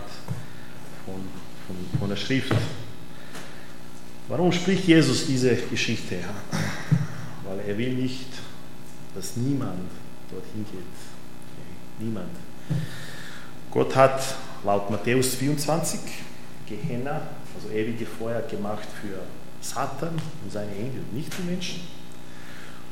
von, 1.05 1.15
von, 1.67 1.99
von 1.99 2.09
der 2.09 2.17
Schrift. 2.17 2.53
Warum 4.27 4.51
spricht 4.51 4.85
Jesus 4.85 5.27
diese 5.27 5.55
Geschichte? 5.55 6.17
Weil 7.45 7.59
er 7.67 7.77
will 7.77 7.93
nicht, 7.93 8.27
dass 9.13 9.37
niemand 9.37 9.89
dorthin 10.31 10.65
geht. 10.65 10.81
Okay? 10.81 12.03
Niemand. 12.05 12.31
Gott 13.71 13.95
hat 13.95 14.35
laut 14.65 14.89
Matthäus 14.89 15.35
24 15.35 15.99
Gehenna, 16.67 17.21
also 17.55 17.69
ewige 17.69 18.05
Feuer 18.05 18.41
gemacht 18.41 18.87
für 18.99 19.19
Satan 19.61 20.15
und 20.43 20.51
seine 20.51 20.71
Engel, 20.71 21.03
nicht 21.13 21.31
für 21.33 21.43
Menschen. 21.43 21.81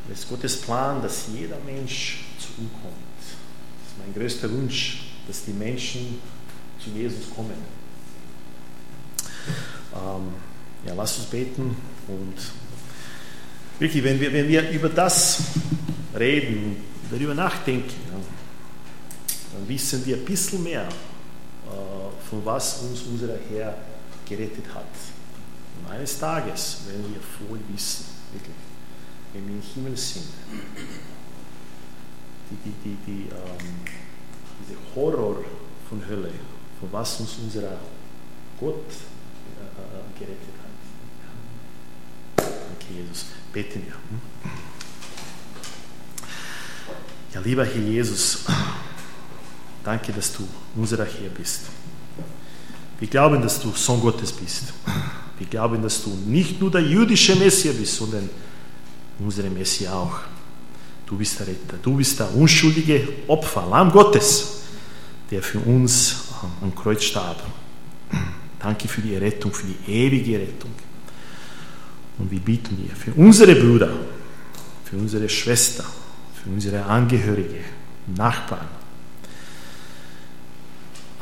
Und 0.06 0.14
es 0.14 0.20
ist 0.20 0.30
Gottes 0.30 0.62
Plan, 0.62 1.02
dass 1.02 1.26
jeder 1.34 1.58
Mensch 1.66 2.20
zu 2.40 2.62
ihm 2.62 2.70
kommt. 2.72 2.94
Das 3.20 3.92
ist 3.92 3.98
mein 3.98 4.14
größter 4.14 4.52
Wunsch, 4.52 5.04
dass 5.28 5.46
die 5.46 5.54
Menschen 5.54 6.20
zu 6.84 6.92
Jesus 6.92 7.34
kommen. 7.36 7.52
Ähm, 9.96 10.34
ja, 10.86 10.94
lass 10.94 11.18
uns 11.18 11.28
beten 11.28 11.76
und 12.08 12.36
wirklich, 13.80 14.04
wenn 14.04 14.20
wir, 14.20 14.32
wenn 14.32 14.48
wir 14.48 14.70
über 14.70 14.90
das 14.90 15.44
reden, 16.18 16.78
darüber 17.10 17.34
nachdenken, 17.34 17.94
dann 19.54 19.68
wissen 19.68 20.06
wir 20.06 20.18
ein 20.18 20.26
bisschen 20.26 20.64
mehr, 20.64 20.88
von 22.34 22.46
was 22.46 22.82
uns 22.82 23.04
unser 23.04 23.36
Herr 23.50 23.76
gerettet 24.28 24.66
hat. 24.74 24.88
Und 25.78 25.92
eines 25.92 26.18
Tages 26.18 26.80
werden 26.88 27.14
wir 27.14 27.22
voll 27.22 27.60
wissen, 27.72 28.06
wirklich, 28.32 28.56
wenn 29.34 29.48
wir 29.48 29.56
im 29.56 29.62
Himmel 29.62 29.96
sind, 29.96 30.26
die, 32.50 32.72
die, 32.84 32.98
die, 33.06 33.22
ähm, 33.30 33.86
diese 34.62 34.78
Horror 34.96 35.44
von 35.88 36.08
Hölle, 36.08 36.32
von 36.80 36.92
was 36.92 37.20
uns 37.20 37.36
unser 37.44 37.78
Gott 38.60 38.86
äh, 38.88 39.62
äh 39.62 40.20
gerettet 40.20 40.56
hat. 40.64 42.48
Danke, 42.48 42.94
Jesus. 42.94 43.26
Beten 43.52 43.86
wir. 43.86 43.94
Hm? 43.94 44.22
Ja, 47.34 47.42
lieber 47.42 47.66
Herr 47.66 47.82
Jesus, 47.82 48.46
Danke, 49.84 50.14
dass 50.14 50.32
du 50.32 50.48
unser 50.76 50.98
Herr 51.00 51.30
bist. 51.30 51.64
Wir 53.04 53.10
glauben, 53.10 53.42
dass 53.42 53.60
du 53.60 53.70
Sohn 53.72 54.00
Gottes 54.00 54.32
bist. 54.32 54.72
Wir 55.38 55.46
glauben, 55.48 55.82
dass 55.82 56.02
du 56.02 56.10
nicht 56.26 56.62
nur 56.62 56.72
der 56.72 56.80
jüdische 56.80 57.36
Messias 57.36 57.76
bist, 57.76 57.98
sondern 57.98 58.30
unsere 59.20 59.50
Messias 59.50 59.92
auch. 59.92 60.20
Du 61.06 61.18
bist 61.18 61.38
der 61.38 61.48
Retter. 61.48 61.76
Du 61.84 61.98
bist 61.98 62.18
der 62.18 62.34
unschuldige 62.34 63.06
Opfer, 63.28 63.68
Lamm 63.70 63.92
Gottes, 63.92 64.62
der 65.30 65.44
für 65.44 65.60
uns 65.60 66.16
am 66.62 66.74
Kreuz 66.74 67.04
starb. 67.04 67.44
Danke 68.58 68.88
für 68.88 69.02
die 69.02 69.18
Rettung, 69.18 69.52
für 69.52 69.68
die 69.68 69.92
ewige 69.92 70.40
Rettung. 70.40 70.72
Und 72.20 72.32
wir 72.32 72.40
bieten 72.40 72.78
dir 72.78 72.96
für 72.96 73.12
unsere 73.16 73.54
Brüder, 73.54 73.92
für 74.86 74.96
unsere 74.96 75.28
Schwester, 75.28 75.84
für 76.42 76.50
unsere 76.50 76.86
Angehörige, 76.86 77.66
Nachbarn, 78.16 78.70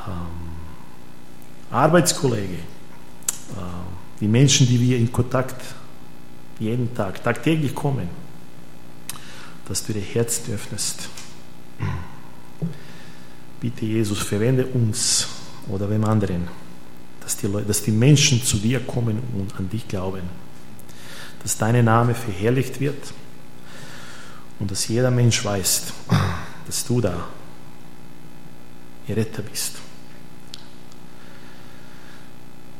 ähm, 0.07 0.40
Arbeitskollege, 1.71 2.55
äh, 2.55 2.59
die 4.19 4.27
Menschen, 4.27 4.67
die 4.67 4.79
wir 4.79 4.97
in 4.97 5.11
Kontakt 5.11 5.61
jeden 6.59 6.93
Tag, 6.93 7.23
tagtäglich 7.23 7.73
kommen, 7.73 8.09
dass 9.67 9.85
du 9.85 9.93
ihr 9.93 10.01
Herz 10.01 10.41
öffnest. 10.53 11.09
Bitte, 13.59 13.85
Jesus, 13.85 14.19
verwende 14.19 14.65
uns 14.65 15.27
oder 15.67 15.89
wem 15.89 16.03
anderen, 16.05 16.47
dass 17.21 17.37
die, 17.37 17.47
Leute, 17.47 17.67
dass 17.67 17.81
die 17.81 17.91
Menschen 17.91 18.43
zu 18.43 18.57
dir 18.57 18.79
kommen 18.81 19.19
und 19.33 19.55
an 19.57 19.69
dich 19.69 19.87
glauben. 19.87 20.41
dass 21.41 21.57
dein 21.57 21.83
Name 21.83 22.13
verherrlicht 22.13 22.79
wird 22.79 23.13
und 24.59 24.69
dass 24.69 24.87
jeder 24.87 25.11
Mensch 25.11 25.43
weiß, 25.43 25.83
dass 26.67 26.85
du 26.85 27.01
da 27.01 27.27
ihr 29.07 29.17
Retter 29.17 29.41
bist. 29.41 29.73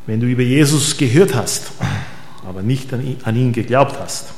Wenn 0.05 0.19
du 0.19 0.27
über 0.27 0.41
Jesus 0.41 0.97
gehört 0.97 1.35
hast, 1.35 1.71
aber 2.45 2.61
nicht 2.61 2.91
an 2.93 3.35
ihn 3.35 3.53
geglaubt 3.53 3.99
hast, 3.99 4.29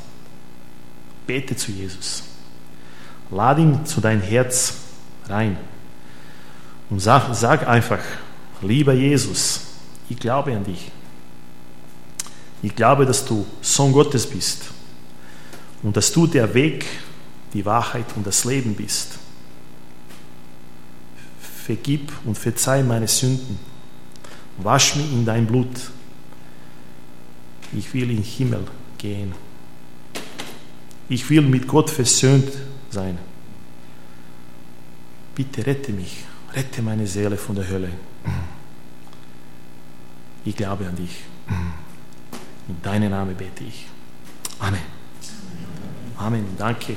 bete 1.26 1.56
zu 1.56 1.72
Jesus. 1.72 2.24
Lad 3.32 3.58
ihn 3.58 3.86
zu 3.86 4.02
dein 4.02 4.22
Herz 4.22 4.76
rein 5.28 5.58
und 6.90 7.00
sag, 7.00 7.34
sag 7.34 7.68
einfach, 7.68 8.00
lieber 8.62 8.94
Jesus, 8.94 9.62
ich 10.10 10.18
glaube 10.18 10.56
an 10.56 10.64
dich. 10.64 10.92
Ich 12.62 12.76
glaube, 12.76 13.06
dass 13.06 13.26
du 13.26 13.46
Sohn 13.62 13.92
Gottes 13.92 14.28
bist 14.28 14.66
und 15.82 15.98
dass 15.98 16.12
du 16.12 16.28
der 16.28 16.54
Weg, 16.54 16.86
die 17.54 17.66
Wahrheit 17.66 18.06
und 18.16 18.26
das 18.26 18.46
Leben 18.46 18.76
bist. 18.76 19.20
Vergib 21.66 22.12
und 22.26 22.38
verzeih 22.38 22.84
meine 22.84 23.08
Sünden. 23.08 23.58
Wasch 24.58 24.96
mich 24.96 25.12
in 25.12 25.26
dein 25.26 25.48
Blut. 25.48 25.92
Ich 27.76 27.94
will 27.94 28.10
in 28.10 28.18
den 28.18 28.24
Himmel 28.24 28.66
gehen. 28.98 29.34
Ich 31.10 31.30
will 31.30 31.42
mit 31.42 31.68
Gott 31.68 31.90
versöhnt 31.90 32.52
sein. 32.90 33.18
Bitte 35.36 35.66
rette 35.66 35.92
mich, 35.92 36.24
rette 36.54 36.82
meine 36.82 37.08
Seele 37.08 37.38
von 37.38 37.56
der 37.56 37.68
Hölle. 37.68 37.90
Ich 40.46 40.56
glaube 40.56 40.88
an 40.88 40.96
dich. 40.96 41.24
In 42.68 42.82
deinem 42.82 43.12
Namen 43.12 43.36
bete 43.36 43.64
ich. 43.64 43.88
Amen. 44.60 44.82
Amen. 46.18 46.46
Danke. 46.58 46.96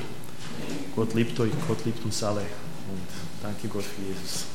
Gott 0.95 1.13
liebt 1.13 1.39
euch, 1.39 1.51
Gott 1.67 1.83
liebt 1.85 2.03
uns 2.05 2.23
alle. 2.23 2.41
Und 2.41 3.07
danke 3.41 3.67
Gott 3.67 3.83
für 3.83 4.01
Jesus. 4.01 4.45